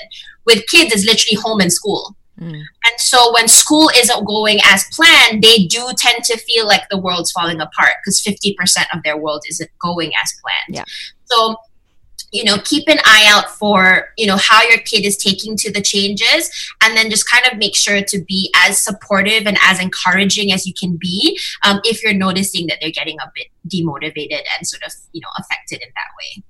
With 0.46 0.68
kids 0.68 0.94
it's 0.94 1.06
literally 1.06 1.42
home 1.42 1.62
and 1.62 1.72
school. 1.72 2.16
Mm. 2.40 2.56
And 2.56 2.96
so 2.98 3.32
when 3.34 3.48
school 3.48 3.90
isn't 3.96 4.26
going 4.26 4.60
as 4.66 4.86
planned 4.92 5.44
they 5.44 5.66
do 5.66 5.88
tend 5.98 6.24
to 6.26 6.38
feel 6.38 6.66
like 6.66 6.82
the 6.90 7.00
world's 7.00 7.32
falling 7.32 7.62
apart 7.62 7.94
because 8.04 8.22
50% 8.22 8.56
of 8.94 9.04
their 9.04 9.18
world 9.18 9.44
isn't 9.50 9.70
going 9.80 10.12
as 10.22 10.34
planned. 10.42 10.76
Yeah. 10.76 10.84
so 11.26 11.56
you 12.34 12.44
know 12.44 12.58
keep 12.66 12.84
an 12.90 12.98
eye 13.06 13.26
out 13.34 13.50
for 13.52 14.10
you 14.18 14.26
know 14.26 14.38
how 14.38 14.62
your 14.64 14.80
kid 14.80 15.06
is 15.06 15.16
taking 15.18 15.56
to 15.56 15.72
the 15.72 15.82
changes 15.82 16.50
and 16.84 16.98
then 16.98 17.10
just 17.10 17.30
kind 17.30 17.46
of 17.52 17.58
make 17.58 17.76
sure 17.76 18.02
to 18.02 18.22
be 18.28 18.52
as 18.66 18.78
supportive 18.84 19.46
and 19.46 19.58
as 19.64 19.80
encouraging 19.80 20.52
as 20.52 20.66
you 20.68 20.74
can 20.78 20.98
be 21.00 21.40
um, 21.66 21.80
if 21.86 22.04
you're 22.04 22.14
noticing 22.14 22.68
that 22.68 22.78
they're 22.82 22.92
getting 22.92 23.18
a 23.20 23.32
bit 23.36 23.48
demotivated 23.74 24.42
and 24.58 24.68
sort 24.68 24.84
of 24.84 24.92
you 25.14 25.22
know 25.22 25.30
affected 25.40 25.82
in 25.82 25.90
that 25.96 26.12
way 26.20 26.44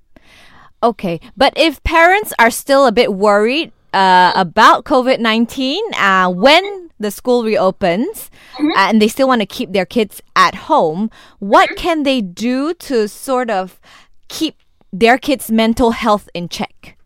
Okay, 0.81 1.21
but 1.37 1.53
if 1.55 1.81
parents 1.83 2.33
are 2.37 2.51
still 2.51 2.85
a 2.85 2.91
bit 2.91 3.13
worried 3.13 3.71
uh, 3.93 4.33
about 4.35 4.83
COVID 4.83 5.19
19, 5.19 5.81
uh, 5.95 6.29
when 6.29 6.89
the 6.99 7.09
school 7.11 7.43
reopens 7.43 8.29
Mm-hmm. 8.55 8.69
and 8.77 9.01
they 9.01 9.07
still 9.07 9.27
want 9.27 9.41
to 9.41 9.47
keep 9.47 9.71
their 9.71 9.85
kids 9.85 10.21
at 10.35 10.55
home, 10.69 11.09
what 11.39 11.69
Mm-hmm. 11.69 11.77
can 11.77 12.03
they 12.03 12.19
do 12.21 12.73
to 12.75 13.07
sort 13.07 13.49
of 13.49 13.79
keep 14.27 14.55
their 14.93 15.17
kids' 15.17 15.51
mental 15.51 15.91
health 15.91 16.29
in 16.33 16.47
check? 16.47 16.97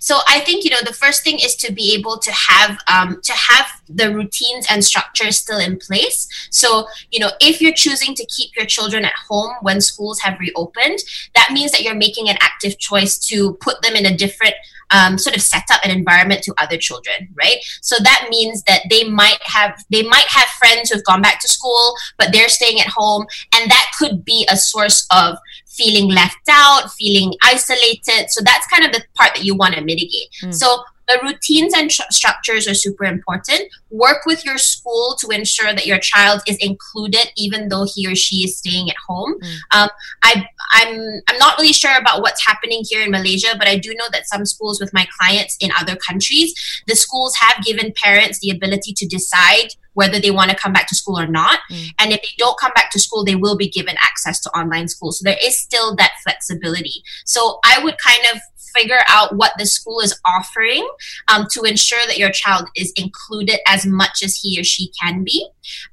so 0.00 0.18
i 0.28 0.40
think 0.40 0.64
you 0.64 0.70
know 0.70 0.80
the 0.84 0.92
first 0.92 1.24
thing 1.24 1.38
is 1.38 1.54
to 1.54 1.72
be 1.72 1.94
able 1.94 2.18
to 2.18 2.32
have 2.32 2.78
um, 2.90 3.20
to 3.22 3.32
have 3.32 3.66
the 3.88 4.14
routines 4.14 4.66
and 4.70 4.84
structures 4.84 5.36
still 5.36 5.58
in 5.58 5.76
place 5.78 6.28
so 6.50 6.86
you 7.10 7.18
know 7.18 7.30
if 7.40 7.60
you're 7.60 7.72
choosing 7.72 8.14
to 8.14 8.24
keep 8.26 8.54
your 8.56 8.66
children 8.66 9.04
at 9.04 9.12
home 9.28 9.52
when 9.62 9.80
schools 9.80 10.20
have 10.20 10.38
reopened 10.38 10.98
that 11.34 11.50
means 11.52 11.72
that 11.72 11.82
you're 11.82 11.94
making 11.94 12.28
an 12.28 12.36
active 12.40 12.78
choice 12.78 13.18
to 13.18 13.54
put 13.54 13.82
them 13.82 13.94
in 13.94 14.06
a 14.06 14.16
different 14.16 14.54
um, 14.92 15.18
sort 15.18 15.36
of 15.36 15.42
set 15.42 15.64
up 15.72 15.80
an 15.84 15.90
environment 15.90 16.42
to 16.42 16.54
other 16.58 16.76
children 16.76 17.28
right 17.34 17.58
so 17.80 17.96
that 18.02 18.26
means 18.30 18.62
that 18.64 18.80
they 18.90 19.04
might 19.04 19.38
have 19.42 19.82
they 19.90 20.02
might 20.02 20.26
have 20.28 20.48
friends 20.48 20.90
who've 20.90 21.04
gone 21.04 21.22
back 21.22 21.40
to 21.40 21.48
school 21.48 21.94
but 22.18 22.28
they're 22.32 22.48
staying 22.48 22.80
at 22.80 22.86
home 22.88 23.26
and 23.54 23.70
that 23.70 23.90
could 23.98 24.24
be 24.24 24.46
a 24.50 24.56
source 24.56 25.06
of 25.14 25.36
feeling 25.72 26.10
left 26.10 26.48
out, 26.50 26.90
feeling 26.92 27.34
isolated. 27.42 28.26
So 28.28 28.42
that's 28.44 28.66
kind 28.66 28.84
of 28.84 28.92
the 28.92 29.02
part 29.14 29.34
that 29.34 29.44
you 29.44 29.56
want 29.56 29.74
to 29.74 29.80
mitigate. 29.80 30.28
So 30.52 30.82
the 31.08 31.18
routines 31.22 31.74
and 31.74 31.90
tr- 31.90 32.02
structures 32.10 32.68
are 32.68 32.74
super 32.74 33.04
important. 33.04 33.62
Work 33.90 34.24
with 34.26 34.44
your 34.44 34.58
school 34.58 35.16
to 35.20 35.28
ensure 35.28 35.72
that 35.74 35.86
your 35.86 35.98
child 35.98 36.42
is 36.46 36.56
included, 36.58 37.32
even 37.36 37.68
though 37.68 37.86
he 37.92 38.06
or 38.06 38.14
she 38.14 38.44
is 38.44 38.58
staying 38.58 38.88
at 38.88 38.96
home. 39.08 39.34
Um, 39.72 39.88
I, 40.22 40.46
I'm 40.72 41.00
I'm 41.28 41.38
not 41.38 41.58
really 41.58 41.72
sure 41.72 41.96
about 41.96 42.22
what's 42.22 42.46
happening 42.46 42.84
here 42.88 43.02
in 43.02 43.10
Malaysia, 43.10 43.54
but 43.58 43.68
I 43.68 43.76
do 43.76 43.94
know 43.94 44.06
that 44.12 44.28
some 44.28 44.46
schools 44.46 44.80
with 44.80 44.92
my 44.92 45.06
clients 45.18 45.56
in 45.60 45.70
other 45.78 45.96
countries, 45.96 46.54
the 46.86 46.96
schools 46.96 47.34
have 47.36 47.64
given 47.64 47.92
parents 48.02 48.38
the 48.40 48.50
ability 48.50 48.92
to 48.96 49.06
decide 49.06 49.68
whether 49.94 50.18
they 50.18 50.30
want 50.30 50.50
to 50.50 50.56
come 50.56 50.72
back 50.72 50.88
to 50.88 50.94
school 50.94 51.18
or 51.18 51.26
not. 51.26 51.60
And 51.98 52.12
if 52.12 52.22
they 52.22 52.28
don't 52.38 52.58
come 52.58 52.72
back 52.74 52.90
to 52.92 52.98
school, 52.98 53.24
they 53.24 53.34
will 53.34 53.56
be 53.56 53.68
given 53.68 53.96
access 54.02 54.40
to 54.40 54.50
online 54.50 54.88
school. 54.88 55.12
So 55.12 55.22
there 55.24 55.36
is 55.42 55.58
still 55.58 55.94
that 55.96 56.12
flexibility. 56.22 57.02
So 57.26 57.58
I 57.64 57.82
would 57.82 57.96
kind 57.98 58.22
of 58.32 58.40
figure 58.74 59.00
out 59.08 59.36
what 59.36 59.52
the 59.58 59.66
school 59.66 60.00
is 60.00 60.18
offering 60.26 60.86
um, 61.28 61.46
to 61.50 61.62
ensure 61.62 62.04
that 62.06 62.18
your 62.18 62.30
child 62.30 62.68
is 62.76 62.92
included 62.96 63.58
as 63.66 63.86
much 63.86 64.22
as 64.22 64.36
he 64.36 64.58
or 64.58 64.64
she 64.64 64.90
can 65.00 65.24
be. 65.24 65.48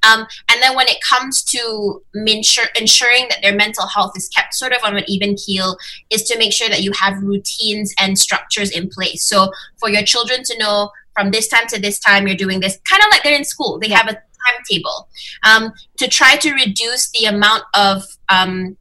Um, 0.08 0.26
and 0.50 0.62
then 0.62 0.74
when 0.74 0.88
it 0.88 0.98
comes 1.08 1.42
to 1.44 2.02
ensuring 2.14 3.26
that 3.28 3.38
their 3.42 3.54
mental 3.54 3.86
health 3.86 4.12
is 4.16 4.28
kept 4.28 4.54
sort 4.54 4.72
of 4.72 4.82
on 4.84 4.96
an 4.96 5.04
even 5.08 5.36
keel, 5.36 5.76
is 6.10 6.24
to 6.24 6.38
make 6.38 6.52
sure 6.52 6.68
that 6.68 6.82
you 6.82 6.92
have 6.92 7.22
routines 7.22 7.94
and 8.00 8.18
structures 8.18 8.70
in 8.70 8.88
place. 8.88 9.26
So 9.26 9.50
for 9.78 9.88
your 9.88 10.02
children 10.02 10.42
to 10.44 10.58
know 10.58 10.90
from 11.14 11.30
this 11.30 11.48
time 11.48 11.66
to 11.68 11.80
this 11.80 11.98
time 11.98 12.26
you're 12.26 12.36
doing 12.36 12.60
this, 12.60 12.78
kind 12.88 13.02
of 13.02 13.08
like 13.10 13.22
they're 13.22 13.34
in 13.34 13.44
school, 13.44 13.78
they 13.78 13.88
have 13.88 14.08
a 14.08 14.20
timetable 14.46 15.08
um, 15.42 15.72
to 15.98 16.08
try 16.08 16.36
to 16.36 16.52
reduce 16.52 17.10
the 17.10 17.26
amount 17.26 17.64
of 17.74 18.02
um, 18.28 18.76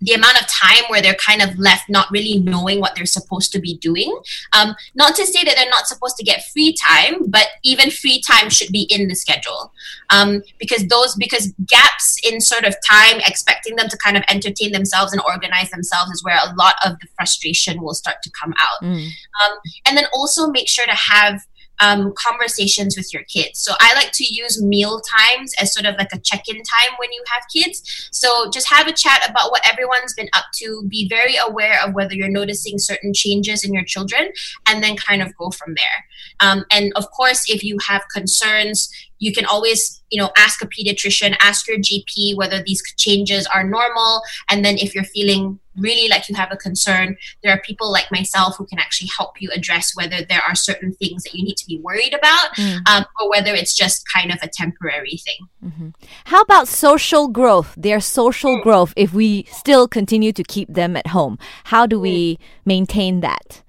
the 0.00 0.12
amount 0.12 0.40
of 0.40 0.46
time 0.46 0.84
where 0.88 1.00
they're 1.00 1.14
kind 1.14 1.42
of 1.42 1.58
left 1.58 1.88
not 1.88 2.10
really 2.10 2.38
knowing 2.38 2.80
what 2.80 2.94
they're 2.94 3.06
supposed 3.06 3.52
to 3.52 3.58
be 3.58 3.78
doing. 3.78 4.14
Um, 4.52 4.74
not 4.94 5.14
to 5.16 5.26
say 5.26 5.42
that 5.44 5.54
they're 5.56 5.70
not 5.70 5.86
supposed 5.86 6.16
to 6.16 6.24
get 6.24 6.44
free 6.52 6.74
time, 6.74 7.28
but 7.28 7.48
even 7.64 7.90
free 7.90 8.22
time 8.22 8.50
should 8.50 8.70
be 8.70 8.82
in 8.90 9.08
the 9.08 9.14
schedule 9.14 9.72
um, 10.10 10.42
because 10.58 10.86
those 10.88 11.14
because 11.16 11.52
gaps 11.66 12.18
in 12.24 12.40
sort 12.40 12.64
of 12.64 12.74
time, 12.88 13.20
expecting 13.26 13.76
them 13.76 13.88
to 13.88 13.96
kind 13.98 14.16
of 14.16 14.22
entertain 14.28 14.72
themselves 14.72 15.12
and 15.12 15.22
organize 15.26 15.70
themselves 15.70 16.10
is 16.10 16.24
where 16.24 16.36
a 16.36 16.54
lot 16.54 16.74
of 16.84 16.98
the 17.00 17.08
frustration 17.16 17.82
will 17.82 17.94
start 17.94 18.16
to 18.22 18.30
come 18.40 18.52
out. 18.58 18.86
Um, 19.44 19.58
and 19.86 19.96
then 19.96 20.06
also 20.12 20.48
make 20.48 20.68
sure 20.68 20.86
to 20.86 20.94
have 20.94 21.46
um, 21.80 22.12
conversations 22.16 22.96
with 22.96 23.12
your 23.12 23.22
kids. 23.24 23.60
So 23.60 23.72
I 23.80 23.94
like 23.94 24.12
to 24.12 24.24
use 24.24 24.62
meal 24.62 25.00
times 25.00 25.52
as 25.60 25.72
sort 25.72 25.86
of 25.86 25.96
like 25.96 26.12
a 26.12 26.18
check-in 26.18 26.56
time 26.56 26.94
when 26.98 27.12
you 27.12 27.22
have 27.32 27.42
kids. 27.54 28.08
So 28.12 28.50
just 28.50 28.68
have 28.68 28.86
a 28.86 28.92
chat 28.92 29.28
about 29.28 29.50
what 29.50 29.66
everyone's 29.70 30.14
been 30.14 30.28
up 30.32 30.46
to. 30.56 30.84
Be 30.88 31.08
very 31.08 31.36
aware 31.36 31.82
of 31.84 31.94
whether 31.94 32.14
you're 32.14 32.28
noticing 32.28 32.78
certain 32.78 33.12
changes 33.14 33.64
in 33.64 33.72
your 33.72 33.84
children, 33.84 34.30
and 34.66 34.82
then 34.82 34.96
kind 34.96 35.22
of 35.22 35.36
go 35.36 35.50
from 35.50 35.74
there. 35.74 36.06
Um, 36.40 36.64
and 36.70 36.92
of 36.96 37.10
course, 37.10 37.48
if 37.48 37.62
you 37.64 37.78
have 37.86 38.02
concerns, 38.12 38.90
you 39.18 39.32
can 39.32 39.46
always 39.46 40.02
you 40.10 40.20
know 40.20 40.30
ask 40.36 40.62
a 40.62 40.66
pediatrician 40.66 41.34
ask 41.40 41.66
your 41.66 41.78
gp 41.78 42.36
whether 42.36 42.62
these 42.62 42.82
changes 42.96 43.46
are 43.46 43.64
normal 43.64 44.22
and 44.50 44.64
then 44.64 44.76
if 44.78 44.94
you're 44.94 45.04
feeling 45.04 45.58
really 45.78 46.08
like 46.08 46.28
you 46.28 46.34
have 46.34 46.52
a 46.52 46.56
concern 46.56 47.16
there 47.42 47.52
are 47.52 47.60
people 47.62 47.90
like 47.90 48.04
myself 48.12 48.56
who 48.56 48.66
can 48.66 48.78
actually 48.78 49.08
help 49.16 49.40
you 49.40 49.50
address 49.54 49.92
whether 49.96 50.22
there 50.28 50.42
are 50.46 50.54
certain 50.54 50.92
things 50.92 51.22
that 51.24 51.34
you 51.34 51.42
need 51.42 51.56
to 51.56 51.66
be 51.66 51.78
worried 51.80 52.14
about 52.14 52.54
Mm. 52.56 52.86
um, 52.88 53.04
or 53.20 53.28
whether 53.30 53.54
it's 53.54 53.74
just 53.74 54.04
kind 54.14 54.30
of 54.30 54.38
a 54.42 54.48
temporary 54.48 55.16
thing 55.16 55.48
Mm-hmm. 55.64 55.88
How 56.26 56.42
about 56.42 56.68
social 56.68 57.26
growth? 57.26 57.74
Their 57.76 57.98
social 57.98 58.62
growth 58.62 58.92
if 58.94 59.12
we 59.12 59.46
still 59.50 59.88
continue 59.88 60.32
to 60.32 60.44
keep 60.44 60.72
them 60.72 60.96
at 60.96 61.08
home. 61.08 61.38
How 61.64 61.86
do 61.86 61.98
we 61.98 62.38
maintain 62.64 63.20
that? 63.20 63.62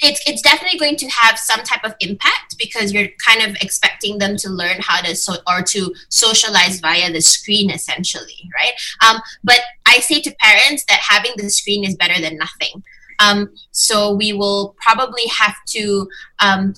It's 0.00 0.20
it's 0.26 0.42
definitely 0.42 0.78
going 0.78 0.96
to 0.96 1.06
have 1.08 1.38
some 1.38 1.60
type 1.62 1.84
of 1.84 1.94
impact 2.00 2.56
because 2.58 2.92
you're 2.92 3.08
kind 3.24 3.42
of 3.42 3.56
expecting 3.62 4.18
them 4.18 4.36
to 4.36 4.50
learn 4.50 4.76
how 4.80 5.00
to 5.00 5.14
so 5.16 5.34
or 5.48 5.62
to 5.62 5.94
socialize 6.10 6.80
via 6.80 7.10
the 7.12 7.20
screen 7.20 7.70
essentially 7.70 8.50
right 8.54 8.72
um, 9.08 9.20
but 9.44 9.60
i 9.86 9.98
say 10.00 10.20
to 10.20 10.34
parents 10.40 10.84
that 10.88 11.00
having 11.00 11.32
the 11.36 11.48
screen 11.48 11.84
is 11.84 11.96
better 11.96 12.20
than 12.20 12.36
nothing 12.36 12.82
um, 13.18 13.48
so 13.70 14.12
we 14.12 14.32
will 14.34 14.74
probably 14.80 15.26
have 15.28 15.54
to 15.66 16.06
um, 16.40 16.74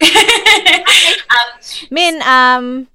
um, 0.02 1.60
Min, 1.90 2.22
um, 2.22 2.88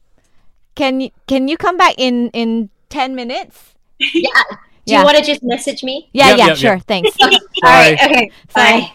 can 0.76 1.02
you 1.02 1.10
can 1.28 1.48
you 1.48 1.58
come 1.58 1.78
back 1.78 1.96
in 1.98 2.30
in 2.32 2.70
ten 2.90 3.16
minutes? 3.16 3.74
Yeah. 4.14 4.44
Do 4.86 4.94
Yeah. 4.94 5.00
you 5.00 5.06
want 5.06 5.18
to 5.18 5.24
just 5.24 5.42
message 5.42 5.84
me? 5.84 6.10
Yeah, 6.14 6.30
Yep, 6.30 6.38
yeah, 6.38 6.48
yep, 6.48 6.58
sure. 6.58 6.76
yep. 6.76 6.84
Thanks. 6.86 7.18
All 7.24 7.40
right. 7.64 7.98
Okay. 8.04 8.30
Bye. 8.54 8.92
Bye. 8.92 8.94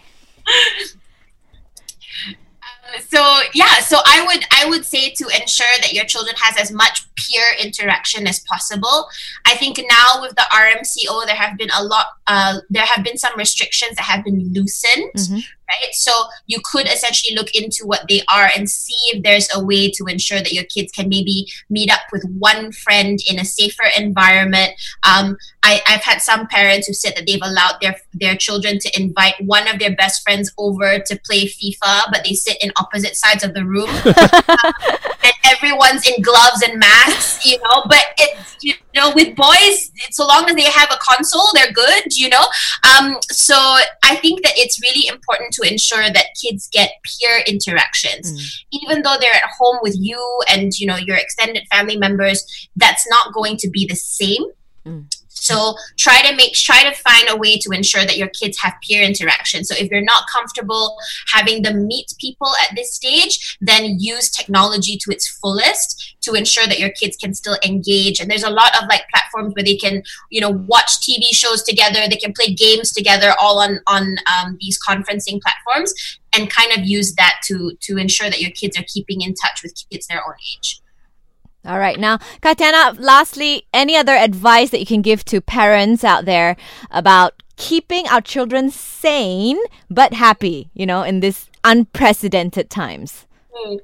So 3.08 3.22
yeah 3.54 3.78
so 3.80 3.98
i 4.04 4.24
would 4.26 4.44
i 4.60 4.68
would 4.68 4.84
say 4.84 5.10
to 5.10 5.24
ensure 5.40 5.66
that 5.80 5.92
your 5.92 6.04
children 6.04 6.34
has 6.36 6.56
as 6.58 6.72
much 6.72 7.06
peer 7.14 7.44
interaction 7.62 8.26
as 8.26 8.40
possible 8.40 9.06
i 9.46 9.54
think 9.56 9.78
now 9.88 10.20
with 10.20 10.34
the 10.34 10.42
rmco 10.52 11.24
there 11.26 11.36
have 11.36 11.56
been 11.56 11.70
a 11.76 11.84
lot 11.84 12.06
uh, 12.26 12.58
there 12.68 12.84
have 12.84 13.04
been 13.04 13.16
some 13.16 13.32
restrictions 13.36 13.94
that 13.96 14.02
have 14.02 14.24
been 14.24 14.52
loosened 14.52 15.12
Mhm. 15.14 15.44
Right? 15.70 15.94
So 15.94 16.12
you 16.46 16.60
could 16.64 16.86
essentially 16.86 17.36
look 17.36 17.54
into 17.54 17.84
what 17.84 18.06
they 18.08 18.22
are 18.28 18.50
and 18.56 18.68
see 18.68 19.16
if 19.16 19.22
there's 19.22 19.48
a 19.54 19.64
way 19.64 19.90
to 19.90 20.04
ensure 20.06 20.38
that 20.38 20.52
your 20.52 20.64
kids 20.64 20.92
can 20.92 21.08
maybe 21.08 21.46
meet 21.68 21.92
up 21.92 22.00
with 22.12 22.24
one 22.38 22.72
friend 22.72 23.18
in 23.28 23.38
a 23.38 23.44
safer 23.44 23.84
environment. 23.96 24.72
Um, 25.08 25.36
I, 25.62 25.82
I've 25.86 26.02
had 26.02 26.20
some 26.20 26.46
parents 26.46 26.86
who 26.86 26.94
said 26.94 27.14
that 27.16 27.26
they've 27.26 27.40
allowed 27.42 27.76
their 27.80 27.96
their 28.14 28.36
children 28.36 28.78
to 28.78 29.00
invite 29.00 29.34
one 29.40 29.68
of 29.68 29.78
their 29.78 29.94
best 29.94 30.22
friends 30.22 30.52
over 30.58 30.98
to 30.98 31.20
play 31.24 31.46
FIFA, 31.46 32.04
but 32.12 32.24
they 32.24 32.32
sit 32.32 32.56
in 32.62 32.72
opposite 32.76 33.16
sides 33.16 33.44
of 33.44 33.54
the 33.54 33.64
room, 33.64 33.88
and 35.30 35.54
everyone's 35.56 36.06
in 36.08 36.22
gloves 36.22 36.62
and 36.62 36.78
masks, 36.78 37.44
you 37.46 37.58
know. 37.58 37.84
But 37.88 38.04
it's 38.18 38.50
you 38.62 38.74
know, 38.94 39.12
with 39.14 39.34
boys, 39.36 39.90
so 40.10 40.26
long 40.26 40.48
as 40.48 40.54
they 40.56 40.64
have 40.64 40.90
a 40.90 40.98
console, 41.00 41.48
they're 41.54 41.72
good, 41.72 42.16
you 42.16 42.28
know. 42.28 42.44
Um, 42.98 43.16
so 43.30 43.54
I 44.02 44.16
think 44.16 44.42
that 44.42 44.52
it's 44.56 44.80
really 44.82 45.08
important 45.08 45.52
to 45.54 45.70
ensure 45.70 46.10
that 46.10 46.26
kids 46.40 46.68
get 46.72 46.90
peer 47.04 47.42
interactions, 47.46 48.64
even 48.72 49.02
though 49.02 49.16
they're 49.20 49.34
at 49.34 49.50
home 49.58 49.78
with 49.82 49.96
you 49.98 50.20
and 50.50 50.72
you 50.78 50.86
know 50.86 50.96
your 50.96 51.16
extended 51.16 51.64
family 51.72 51.96
members. 51.96 52.44
That's 52.76 53.08
not 53.08 53.32
going 53.32 53.56
to 53.58 53.70
be 53.70 53.86
the 53.86 53.96
same. 53.96 54.44
So 55.40 55.74
try 55.98 56.20
to 56.22 56.36
make 56.36 56.52
try 56.52 56.82
to 56.82 56.94
find 56.94 57.28
a 57.28 57.36
way 57.36 57.56
to 57.58 57.70
ensure 57.70 58.04
that 58.04 58.16
your 58.18 58.28
kids 58.28 58.58
have 58.58 58.74
peer 58.86 59.02
interaction. 59.02 59.64
So 59.64 59.74
if 59.76 59.90
you're 59.90 60.02
not 60.02 60.24
comfortable 60.32 60.96
having 61.32 61.62
them 61.62 61.86
meet 61.86 62.12
people 62.20 62.48
at 62.62 62.76
this 62.76 62.94
stage, 62.94 63.56
then 63.60 63.96
use 63.98 64.30
technology 64.30 64.96
to 64.98 65.10
its 65.10 65.26
fullest 65.28 66.16
to 66.20 66.34
ensure 66.34 66.66
that 66.66 66.78
your 66.78 66.90
kids 66.90 67.16
can 67.16 67.32
still 67.34 67.56
engage. 67.64 68.20
And 68.20 68.30
there's 68.30 68.42
a 68.42 68.50
lot 68.50 68.76
of 68.80 68.88
like 68.88 69.08
platforms 69.08 69.54
where 69.54 69.64
they 69.64 69.76
can, 69.76 70.02
you 70.30 70.40
know, 70.40 70.50
watch 70.50 71.00
TV 71.00 71.32
shows 71.32 71.62
together, 71.62 72.06
they 72.08 72.16
can 72.16 72.32
play 72.32 72.54
games 72.54 72.92
together, 72.92 73.34
all 73.40 73.60
on 73.60 73.80
on 73.86 74.16
um, 74.26 74.58
these 74.60 74.78
conferencing 74.86 75.40
platforms, 75.40 75.94
and 76.34 76.50
kind 76.50 76.72
of 76.72 76.86
use 76.86 77.14
that 77.14 77.36
to 77.44 77.72
to 77.80 77.96
ensure 77.96 78.28
that 78.28 78.40
your 78.40 78.50
kids 78.50 78.78
are 78.78 78.84
keeping 78.86 79.22
in 79.22 79.34
touch 79.34 79.62
with 79.62 79.74
kids 79.90 80.06
their 80.06 80.24
own 80.26 80.34
age. 80.56 80.80
All 81.64 81.78
right. 81.78 81.98
Now, 81.98 82.18
Katiana, 82.40 82.96
lastly, 82.98 83.66
any 83.74 83.96
other 83.96 84.14
advice 84.14 84.70
that 84.70 84.80
you 84.80 84.86
can 84.86 85.02
give 85.02 85.24
to 85.26 85.40
parents 85.40 86.04
out 86.04 86.24
there 86.24 86.56
about 86.90 87.42
keeping 87.56 88.08
our 88.08 88.22
children 88.22 88.70
sane 88.70 89.58
but 89.90 90.14
happy, 90.14 90.70
you 90.72 90.86
know, 90.86 91.02
in 91.02 91.20
this 91.20 91.50
unprecedented 91.62 92.70
times? 92.70 93.26
Hmm. 93.52 93.76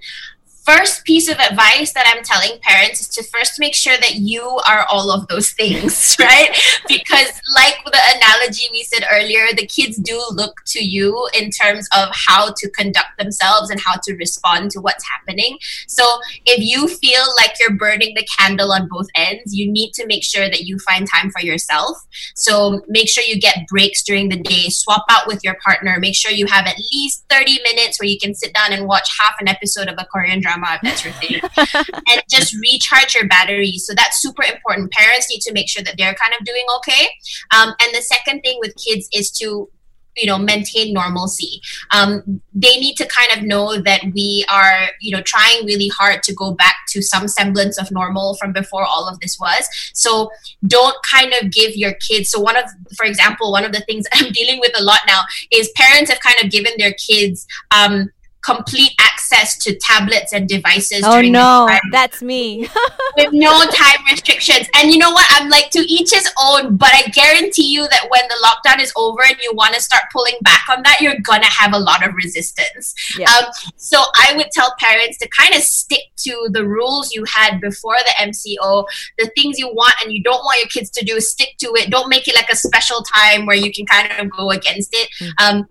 First 0.67 1.05
piece 1.05 1.29
of 1.31 1.39
advice 1.39 1.93
that 1.93 2.13
I'm 2.13 2.25
telling 2.25 2.59
parents 2.61 3.01
is 3.01 3.09
to 3.11 3.23
first 3.23 3.61
make 3.61 3.75
sure 3.75 3.97
that 3.99 4.17
you 4.17 4.43
are 4.69 4.85
all 4.91 5.13
of 5.13 5.29
those 5.29 5.51
things, 5.51 6.17
right? 6.21 6.51
because, 6.89 7.29
like 7.55 7.77
the 7.85 8.01
analogy 8.17 8.67
we 8.73 8.83
said 8.83 9.07
earlier, 9.11 9.47
the 9.57 9.67
kids 9.67 9.97
do 9.97 10.21
look 10.33 10.57
to 10.67 10.85
you 10.85 11.29
in 11.39 11.51
terms 11.51 11.89
of 11.97 12.09
how 12.13 12.53
to 12.57 12.71
conduct 12.71 13.17
themselves 13.19 13.71
and 13.71 13.81
how 13.81 13.95
to 14.03 14.15
respond 14.17 14.73
to 14.73 14.81
what's 14.81 15.05
happening. 15.09 15.57
So, 15.87 16.05
if 16.45 16.59
you 16.59 16.89
feel 16.89 17.25
like 17.39 17.53
you're 17.61 17.77
burning 17.77 18.15
the 18.15 18.27
candle 18.39 18.73
on 18.73 18.89
both 18.91 19.07
ends, 19.15 19.55
you 19.55 19.71
need 19.71 19.93
to 19.93 20.07
make 20.07 20.25
sure 20.25 20.51
that 20.51 20.63
you 20.63 20.79
find 20.81 21.07
time 21.09 21.31
for 21.31 21.47
yourself. 21.47 21.97
So, 22.35 22.83
make 22.89 23.09
sure 23.09 23.23
you 23.23 23.39
get 23.39 23.69
breaks 23.69 24.03
during 24.03 24.29
the 24.31 24.43
day, 24.43 24.69
swap 24.69 25.05
out 25.09 25.29
with 25.29 25.45
your 25.45 25.57
partner, 25.65 25.99
make 26.01 26.17
sure 26.17 26.33
you 26.33 26.47
have 26.47 26.67
at 26.67 26.77
least 26.93 27.25
30 27.31 27.61
minutes 27.63 28.01
where 28.01 28.09
you 28.09 28.19
can 28.21 28.35
sit 28.35 28.53
down 28.53 28.73
and 28.73 28.89
watch 28.89 29.09
half 29.21 29.37
an 29.39 29.47
episode 29.47 29.87
of 29.87 29.95
a 29.99 30.07
Korean 30.13 30.41
drama 30.41 30.56
if 30.65 30.81
that's 30.83 31.05
your 31.05 31.13
thing, 31.15 31.41
and 32.11 32.23
just 32.31 32.55
recharge 32.55 33.15
your 33.15 33.27
batteries. 33.29 33.87
So 33.87 33.95
that's 33.95 34.21
super 34.21 34.43
important. 34.43 34.93
Parents 34.93 35.29
need 35.31 35.41
to 35.41 35.53
make 35.53 35.69
sure 35.69 35.83
that 35.83 35.95
they're 35.97 36.15
kind 36.15 36.35
of 36.39 36.45
doing 36.45 36.65
okay. 36.79 37.09
Um, 37.57 37.75
and 37.83 37.95
the 37.95 38.03
second 38.03 38.41
thing 38.41 38.59
with 38.61 38.75
kids 38.77 39.09
is 39.13 39.31
to 39.33 39.69
you 40.17 40.27
know 40.27 40.39
maintain 40.39 40.93
normalcy 40.93 41.61
um, 41.93 42.41
they 42.55 42.79
need 42.79 42.95
to 42.97 43.07
kind 43.07 43.31
of 43.37 43.47
know 43.47 43.81
that 43.81 44.01
we 44.15 44.45
are 44.51 44.89
you 45.01 45.15
know 45.15 45.23
trying 45.23 45.65
really 45.65 45.89
hard 45.89 46.23
to 46.23 46.35
go 46.35 46.53
back 46.53 46.77
to 46.89 47.03
some 47.03 47.29
semblance 47.29 47.79
of 47.79 47.91
normal 47.91 48.35
from 48.37 48.53
before 48.53 48.85
all 48.85 49.09
of 49.09 49.21
this 49.21 49.39
was 49.39 49.69
so 49.93 50.31
don't 50.67 50.97
kind 51.03 51.33
of 51.41 51.51
give 51.53 51.77
your 51.77 51.93
kids 52.09 52.31
so 52.31 52.41
one 52.41 52.57
of 52.57 52.65
for 52.97 53.05
example 53.05 53.53
one 53.53 53.65
of 53.65 53.73
the 53.73 53.81
things 53.81 54.07
i'm 54.15 54.33
dealing 54.33 54.59
with 54.61 54.73
a 54.79 54.83
lot 54.83 55.01
now 55.07 55.21
is 55.53 55.71
parents 55.77 56.11
have 56.11 56.21
kind 56.21 56.37
of 56.43 56.51
given 56.51 56.73
their 56.79 56.95
kids 56.95 57.47
um, 57.77 58.11
complete 58.43 58.93
access 59.01 59.57
to 59.59 59.77
tablets 59.77 60.33
and 60.33 60.49
devices 60.49 61.03
Oh 61.05 61.21
no, 61.21 61.69
that's 61.91 62.23
me. 62.23 62.69
with 63.17 63.33
no 63.33 63.65
time 63.65 64.05
restrictions. 64.11 64.69
And 64.75 64.91
you 64.91 64.99
know 64.99 65.11
what? 65.11 65.27
I'm 65.31 65.49
like 65.49 65.71
to 65.71 65.81
each 65.81 66.13
his 66.13 66.31
own, 66.41 66.77
but 66.77 66.91
I 66.93 67.03
guarantee 67.13 67.73
you 67.73 67.89
that 67.89 68.07
when 68.09 68.23
the 68.29 68.37
lockdown 68.45 68.81
is 68.81 68.93
over 68.97 69.23
and 69.23 69.37
you 69.43 69.53
want 69.55 69.75
to 69.75 69.81
start 69.81 70.05
pulling 70.13 70.37
back 70.43 70.63
on 70.69 70.83
that, 70.85 71.01
you're 71.01 71.19
gonna 71.23 71.47
have 71.47 71.75
a 71.75 71.79
lot 71.79 72.07
of 72.07 72.15
resistance. 72.15 72.95
Yeah. 73.19 73.31
Um, 73.31 73.45
so 73.77 74.03
I 74.15 74.35
would 74.37 74.51
tell 74.53 74.75
parents 74.79 75.19
to 75.19 75.29
kind 75.29 75.55
of 75.55 75.63
stick 75.63 76.03
to 76.19 76.49
the 76.53 76.67
rules 76.67 77.13
you 77.13 77.25
had 77.25 77.61
before 77.61 77.97
the 78.05 78.13
MCO, 78.27 78.85
the 79.19 79.31
things 79.37 79.59
you 79.59 79.69
want 79.69 79.95
and 80.03 80.13
you 80.13 80.23
don't 80.23 80.45
want 80.45 80.61
your 80.61 80.69
kids 80.69 80.91
to 80.91 81.05
do, 81.05 81.21
stick 81.21 81.57
to 81.59 81.73
it. 81.75 81.91
Don't 81.91 82.09
make 82.09 82.29
it 82.29 82.35
like 82.35 82.51
a 82.51 82.57
special 82.57 83.03
time 83.03 83.47
where 83.47 83.57
you 83.57 83.73
can 83.73 83.87
kind 83.87 84.13
of 84.13 84.31
go 84.31 84.51
against 84.51 84.91
it. 84.93 85.09
Um, 85.43 85.69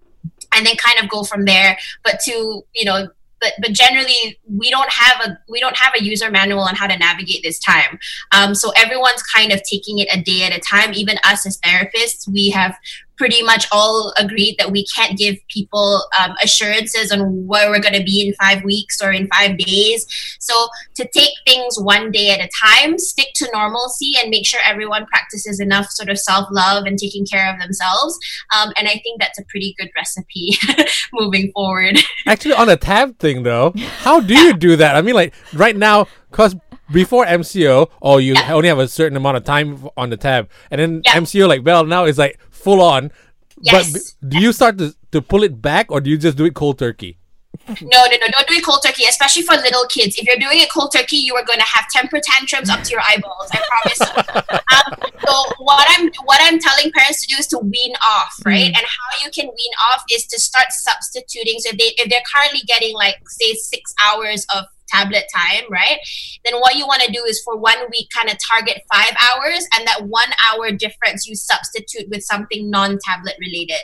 and 0.56 0.66
then 0.66 0.76
kind 0.78 1.00
of 1.04 1.10
go 1.10 1.24
from 1.24 1.46
there. 1.46 1.78
But 2.04 2.20
to, 2.26 2.64
you 2.74 2.86
know, 2.86 3.08
but 3.42 3.54
but 3.62 3.72
generally 3.74 4.40
we 4.48 4.70
don't 4.70 4.90
have 4.90 5.28
a 5.28 5.38
we 5.50 5.60
don't 5.60 5.76
have 5.78 5.94
a 5.96 6.04
user 6.04 6.32
manual 6.32 6.62
on 6.62 6.76
how 6.76 6.88
to 6.88 6.98
navigate 6.98 7.44
this 7.44 7.60
time 7.60 8.00
um, 8.32 8.56
so 8.56 8.72
everyone's 8.76 9.22
kind 9.24 9.52
of 9.52 9.62
taking 9.64 10.00
it 10.00 10.08
a 10.12 10.22
day 10.22 10.44
at 10.44 10.56
a 10.56 10.60
time 10.60 10.94
even 10.94 11.18
us 11.24 11.46
as 11.46 11.60
therapists 11.60 12.28
we 12.28 12.50
have 12.50 12.76
pretty 13.18 13.42
much 13.42 13.68
all 13.72 14.14
agreed 14.18 14.56
that 14.60 14.72
we 14.72 14.86
can't 14.96 15.18
give 15.18 15.36
people 15.48 16.04
um, 16.20 16.34
assurances 16.44 17.12
on 17.12 17.46
where 17.48 17.70
we're 17.70 17.82
going 17.82 17.94
to 17.94 18.04
be 18.04 18.28
in 18.28 18.34
five 18.36 18.64
weeks 18.64 19.02
or 19.02 19.12
in 19.12 19.28
five 19.28 19.58
days. 19.58 20.06
So 20.40 20.54
to 20.96 21.08
take 21.14 21.32
things 21.46 21.80
one 21.80 22.12
day 22.12 22.32
at 22.32 22.40
a 22.40 22.50
time 22.64 22.98
stick 22.98 23.28
to 23.36 23.50
normalcy 23.54 24.14
and 24.20 24.30
make 24.30 24.46
sure 24.46 24.60
everyone 24.66 25.06
practices 25.08 25.60
enough 25.60 25.90
sort 25.90 26.10
of 26.10 26.20
self-love 26.20 26.86
and 26.86 26.98
taking 26.98 27.26
care 27.26 27.52
of 27.54 27.60
themselves. 27.60 28.18
Um, 28.56 28.72
and 28.78 28.88
i 28.88 29.00
think 29.04 29.20
that's 29.20 29.40
a 29.40 29.44
pretty 29.50 29.76
good 29.78 29.90
recipe 29.96 30.58
moving 31.14 31.52
forward. 31.52 32.00
Actually, 32.26 32.54
on 32.54 32.68
the 32.68 32.78
tab 32.78 33.18
thing 33.20 33.44
though, 33.44 33.74
how 34.00 34.20
do 34.20 34.34
you 34.34 34.54
do 34.54 34.76
that? 34.78 34.96
I 34.96 35.02
mean, 35.02 35.16
like 35.16 35.34
right 35.54 35.76
now, 35.76 36.08
because 36.32 36.56
before 36.92 37.26
MCO, 37.26 37.90
oh, 38.02 38.18
you 38.18 38.34
Yeah. 38.34 38.54
only 38.54 38.68
have 38.68 38.80
a 38.80 38.88
certain 38.88 39.18
amount 39.18 39.38
of 39.38 39.44
time 39.44 39.88
on 39.98 40.10
the 40.10 40.18
tab, 40.18 40.50
and 40.72 40.80
then 40.80 41.02
Yeah. 41.06 41.14
MCO, 41.18 41.48
like 41.48 41.66
well, 41.66 41.86
now 41.86 42.06
is 42.06 42.18
like 42.18 42.40
full 42.50 42.82
on. 42.82 43.12
Yes. 43.62 43.92
But 43.92 44.00
b- 44.00 44.38
do 44.38 44.40
you 44.44 44.52
start 44.54 44.78
to, 44.80 44.94
to 45.12 45.22
pull 45.22 45.44
it 45.44 45.62
back, 45.62 45.92
or 45.92 46.02
do 46.02 46.10
you 46.10 46.18
just 46.18 46.38
do 46.38 46.46
it 46.46 46.54
cold 46.54 46.78
turkey? 46.80 47.18
No, 47.70 47.76
no, 47.82 48.06
no, 48.20 48.28
don't 48.32 48.48
do 48.48 48.54
it 48.56 48.66
cold 48.66 48.82
turkey, 48.86 49.06
especially 49.08 49.42
for 49.44 49.56
little 49.56 49.86
kids. 49.88 50.18
If 50.18 50.28
you're 50.28 50.36
doing 50.36 50.60
it 50.60 50.70
cold 50.72 50.92
turkey, 50.94 51.16
you 51.16 51.36
are 51.36 51.46
going 51.46 51.58
to 51.60 51.66
have 51.66 51.86
temper 51.90 52.20
tantrums 52.22 52.70
up 52.70 52.84
to 52.84 52.92
your 52.92 53.00
eyeballs. 53.02 53.50
I 53.54 53.62
promise. 53.70 54.02
um, 54.76 55.12
so 55.26 55.54
what 55.60 55.88
I'm 55.98 56.12
what 56.26 56.40
I'm 56.44 56.60
telling 56.60 56.92
parents 56.92 57.26
to 57.26 57.34
do 57.34 57.40
is 57.40 57.48
to 57.48 57.60
wean 57.60 57.94
off, 58.06 58.36
right? 58.46 58.66
And 58.68 58.76
how 58.76 59.24
you 59.24 59.32
can 59.32 59.46
wean 59.46 59.74
off 59.94 60.04
is 60.12 60.26
to 60.28 60.40
start 60.40 60.68
substituting. 60.72 61.60
So 61.60 61.70
if 61.70 61.78
they 61.78 61.94
if 61.98 62.10
they're 62.10 62.28
currently 62.36 62.60
getting 62.68 62.94
like 62.94 63.16
say 63.30 63.54
six 63.54 63.94
hours 64.04 64.46
of 64.54 64.66
tablet 64.88 65.26
time, 65.36 65.64
right? 65.70 65.98
Then 66.44 66.60
what 66.60 66.76
you 66.76 66.86
want 66.86 67.02
to 67.04 67.12
do 67.12 67.24
is 67.24 67.42
for 67.44 67.58
one 67.58 67.78
week 67.92 68.10
kind 68.16 68.30
of 68.30 68.38
target 68.52 68.82
five 68.92 69.16
hours, 69.22 69.68
and 69.76 69.88
that 69.88 70.06
one 70.08 70.30
hour 70.48 70.72
difference 70.72 71.28
you 71.28 71.36
substitute 71.36 72.10
with 72.10 72.24
something 72.24 72.70
non-tablet 72.70 73.36
related. 73.40 73.82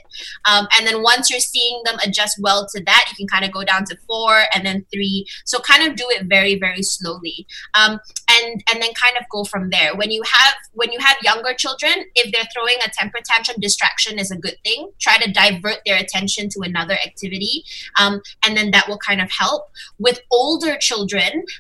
Um, 0.50 0.68
and 0.78 0.88
then 0.88 1.02
once 1.02 1.30
you're 1.30 1.40
seeing 1.40 1.82
them 1.86 1.98
adjust 2.06 2.38
well 2.42 2.68
to 2.74 2.84
that, 2.86 3.06
you 3.10 3.16
can 3.16 3.28
kind 3.28 3.46
of 3.46 3.52
go 3.52 3.64
down 3.64 3.86
to 3.86 3.98
four 4.08 4.44
and 4.54 4.66
then 4.66 4.86
three. 4.94 5.26
So 5.46 5.60
kind 5.60 5.88
of 5.88 5.96
do 5.96 6.06
it 6.10 6.26
very 6.26 6.60
very 6.60 6.84
slowly, 6.84 7.48
um, 7.74 8.00
and 8.30 8.64
and 8.72 8.82
then 8.82 8.94
kind 8.94 9.18
of 9.18 9.24
go 9.32 9.44
from 9.44 9.70
there. 9.70 9.96
When 9.96 10.12
you 10.12 10.22
have 10.32 10.56
when 10.74 10.92
you 10.92 11.00
have 11.00 11.18
younger 11.24 11.54
children, 11.54 12.06
if 12.16 12.32
they're 12.32 12.48
throwing 12.54 12.78
a 12.86 12.90
temper 12.90 13.20
tantrum, 13.26 13.58
distraction 13.60 14.20
is 14.20 14.32
a 14.32 14.38
good 14.38 14.58
thing. 14.64 14.92
Try 15.00 15.18
to 15.18 15.32
divert 15.32 15.80
their 15.86 15.98
attention 15.98 16.50
to 16.50 16.62
another 16.62 16.94
activity, 16.94 17.64
um, 18.00 18.22
and 18.46 18.56
then 18.56 18.72
that 18.72 18.88
will 18.88 19.00
kind 19.00 19.22
of 19.22 19.30
help. 19.32 19.70
With 19.98 20.20
older 20.32 20.78
children, 20.78 20.91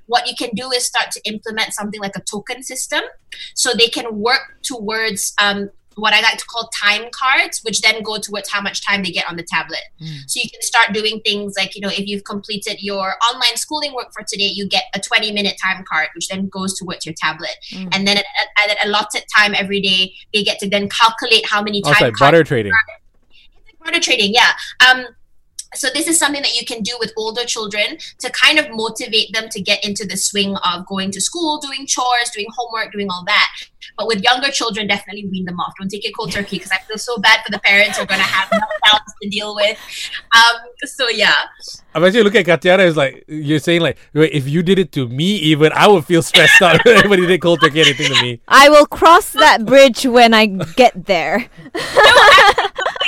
what 0.08 0.28
you 0.28 0.34
can 0.38 0.50
do 0.56 0.72
is 0.72 0.86
start 0.86 1.12
to 1.12 1.22
implement 1.26 1.74
something 1.74 2.00
like 2.02 2.16
a 2.16 2.22
token 2.22 2.64
system, 2.64 3.02
so 3.56 3.72
they 3.78 3.88
can 3.88 4.20
work 4.20 4.58
towards 4.64 5.34
um, 5.42 5.70
what 5.96 6.14
I 6.14 6.22
like 6.22 6.38
to 6.38 6.46
call 6.46 6.70
time 6.74 7.10
cards, 7.12 7.60
which 7.64 7.82
then 7.82 8.02
go 8.02 8.18
towards 8.18 8.50
how 8.50 8.62
much 8.62 8.84
time 8.86 9.04
they 9.04 9.12
get 9.12 9.28
on 9.30 9.36
the 9.36 9.44
tablet. 9.44 9.82
So 10.26 10.40
you 10.42 10.50
can 10.50 10.62
start 10.62 10.94
doing 10.94 11.20
things 11.26 11.54
like, 11.58 11.76
you 11.76 11.82
know, 11.82 11.90
if 11.90 12.08
you've 12.08 12.24
completed 12.24 12.78
your 12.82 13.16
online 13.30 13.58
schooling 13.58 13.94
work 13.94 14.08
for 14.14 14.24
today, 14.26 14.46
you 14.54 14.68
get 14.70 14.84
a 14.96 15.00
20 15.00 15.32
minute 15.34 15.56
time 15.62 15.84
card, 15.92 16.08
which 16.16 16.30
then 16.30 16.48
goes 16.48 16.78
towards 16.80 17.06
your 17.06 17.14
tablet. 17.18 17.52
And 17.92 18.08
then 18.08 18.18
at, 18.18 18.26
at 18.64 18.70
an 18.72 18.78
allotted 18.90 19.24
time 19.36 19.54
every 19.54 19.82
day, 19.82 20.14
they 20.34 20.44
get 20.44 20.60
to 20.60 20.70
then 20.70 20.88
calculate 20.88 21.46
how 21.46 21.62
many 21.62 21.82
Oh, 21.86 21.90
it's 21.90 22.00
time 22.00 22.08
like 22.08 22.14
cards 22.16 22.32
butter 22.32 22.44
trading. 22.46 22.72
barter 23.84 24.00
trading 24.00 24.34
yeah 24.34 24.52
um 24.90 25.06
so 25.74 25.88
this 25.94 26.08
is 26.08 26.18
something 26.20 26.42
that 26.42 26.56
you 26.56 26.66
can 26.66 26.82
do 26.82 26.96
with 27.00 27.14
older 27.16 27.44
children 27.46 27.98
to 28.20 28.30
kind 28.32 28.60
of 28.60 28.68
motivate 28.72 29.32
them 29.34 29.50
to 29.50 29.62
get 29.62 29.84
into 29.86 30.06
the 30.06 30.18
swing 30.18 30.56
of 30.58 30.86
going 30.88 31.12
to 31.12 31.22
school 31.22 31.60
doing 31.60 31.86
chores 31.86 32.30
doing 32.34 32.48
homework 32.56 32.92
doing 32.92 33.08
all 33.10 33.24
that 33.26 33.48
but 33.98 34.08
with 34.08 34.22
younger 34.22 34.50
children 34.50 34.88
definitely 34.88 35.28
wean 35.28 35.46
them 35.46 35.60
off 35.60 35.74
don't 35.80 35.90
take 35.90 36.06
it 36.06 36.14
cold 36.16 36.32
turkey 36.32 36.58
because 36.58 36.72
i 36.72 36.78
feel 36.80 36.98
so 36.98 37.18
bad 37.18 37.40
for 37.46 37.52
the 37.52 37.60
parents 37.60 37.98
who 37.98 38.04
are 38.04 38.08
going 38.08 38.20
to 38.20 38.26
have 38.26 38.50
meltdowns 38.50 39.14
to 39.22 39.30
deal 39.30 39.56
with 39.56 39.78
um 40.36 40.58
so 40.84 41.10
yeah 41.10 41.44
I'm 41.94 42.06
actually 42.06 42.24
looking 42.24 42.40
at 42.42 42.46
Katiana. 42.46 42.88
It's 42.88 42.96
like 42.96 43.26
you're 43.28 43.60
saying, 43.60 43.82
like, 43.82 43.98
wait, 44.14 44.32
if 44.32 44.48
you 44.48 44.64
did 44.64 44.80
it 44.80 44.94
to 44.94 45.10
me, 45.10 45.36
even 45.36 45.74
I 45.74 45.88
would 45.88 46.06
feel 46.06 46.22
stressed 46.22 46.62
out. 46.62 46.76
if 46.76 46.86
Anybody 46.86 47.26
did 47.26 47.42
cold 47.42 47.60
turkey 47.62 47.82
anything 47.82 48.14
to 48.14 48.22
me. 48.22 48.40
I 48.48 48.70
will 48.70 48.86
cross 48.86 49.32
that 49.34 49.66
bridge 49.66 50.06
when 50.06 50.34
I 50.34 50.46
get 50.46 51.06
there. 51.06 51.50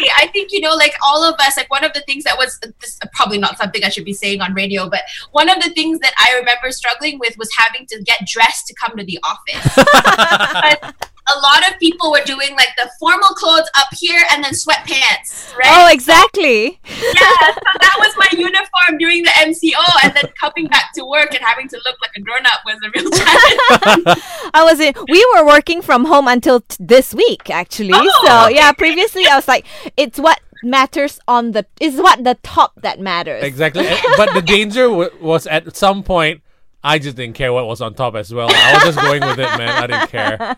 Absolutely. 0.09 0.29
I 0.29 0.31
think 0.31 0.51
you 0.51 0.61
know, 0.61 0.75
like 0.75 0.93
all 1.03 1.23
of 1.23 1.35
us, 1.39 1.57
like 1.57 1.69
one 1.69 1.83
of 1.83 1.93
the 1.93 2.01
things 2.01 2.23
that 2.23 2.37
was 2.37 2.59
this 2.81 2.99
probably 3.13 3.37
not 3.37 3.57
something 3.57 3.83
I 3.83 3.89
should 3.89 4.05
be 4.05 4.13
saying 4.13 4.41
on 4.41 4.53
radio, 4.53 4.89
but 4.89 5.01
one 5.31 5.49
of 5.49 5.61
the 5.63 5.69
things 5.71 5.99
that 5.99 6.13
I 6.17 6.37
remember 6.37 6.71
struggling 6.71 7.19
with 7.19 7.37
was 7.37 7.49
having 7.57 7.85
to 7.87 8.01
get 8.01 8.25
dressed 8.27 8.67
to 8.67 8.75
come 8.75 8.97
to 8.97 9.03
the 9.03 9.19
office. 9.23 9.75
but 10.81 10.95
a 11.27 11.39
lot 11.39 11.69
of 11.69 11.79
people 11.79 12.11
were 12.11 12.23
doing 12.25 12.51
like 12.55 12.69
the 12.77 12.89
formal 12.99 13.29
clothes 13.29 13.69
up 13.77 13.87
here 13.93 14.21
and 14.31 14.43
then 14.43 14.51
sweatpants, 14.51 15.55
right? 15.55 15.67
Oh, 15.69 15.89
exactly. 15.91 16.79
yeah, 16.85 16.93
so 16.93 17.79
that 17.79 17.95
was 17.99 18.13
my 18.17 18.27
uniform 18.37 18.97
during 18.99 19.23
the 19.23 19.29
MCO, 19.29 20.03
and 20.03 20.13
then 20.13 20.25
coming 20.39 20.67
back 20.67 20.93
to 20.95 21.05
work 21.05 21.33
and 21.33 21.43
having 21.43 21.67
to 21.69 21.79
look 21.85 21.97
like 22.01 22.11
a 22.15 22.21
grown 22.21 22.45
up 22.45 22.59
was 22.65 22.77
a 22.83 22.89
real 22.95 23.09
challenge. 23.09 24.21
I 24.53 24.63
was 24.63 24.79
in. 24.79 24.93
We 25.07 25.25
were 25.35 25.45
working 25.45 25.81
from 25.81 26.05
home 26.05 26.27
until 26.27 26.61
t- 26.61 26.77
this 26.79 27.13
week, 27.13 27.49
actually. 27.49 27.91
Oh, 27.93 28.25
so 28.25 28.45
okay. 28.45 28.55
yeah, 28.55 28.71
previously 28.73 29.25
I 29.27 29.35
was 29.35 29.47
like, 29.47 29.65
it's 29.97 30.19
what 30.19 30.39
matters 30.63 31.19
on 31.27 31.51
the 31.51 31.65
is 31.79 31.97
what 31.97 32.23
the 32.23 32.37
top 32.43 32.73
that 32.81 32.99
matters. 32.99 33.43
Exactly. 33.43 33.87
But 34.17 34.33
the 34.33 34.41
danger 34.41 34.87
w- 34.87 35.11
was 35.21 35.45
at 35.47 35.75
some 35.75 36.03
point, 36.03 36.41
I 36.83 36.99
just 36.99 37.15
didn't 37.15 37.35
care 37.35 37.53
what 37.53 37.65
was 37.65 37.81
on 37.81 37.93
top 37.93 38.15
as 38.15 38.33
well. 38.33 38.49
I 38.51 38.73
was 38.73 38.83
just 38.83 38.97
going 38.97 39.21
with 39.21 39.39
it, 39.39 39.57
man. 39.57 39.83
I 39.83 39.87
didn't 39.87 40.09
care. 40.09 40.57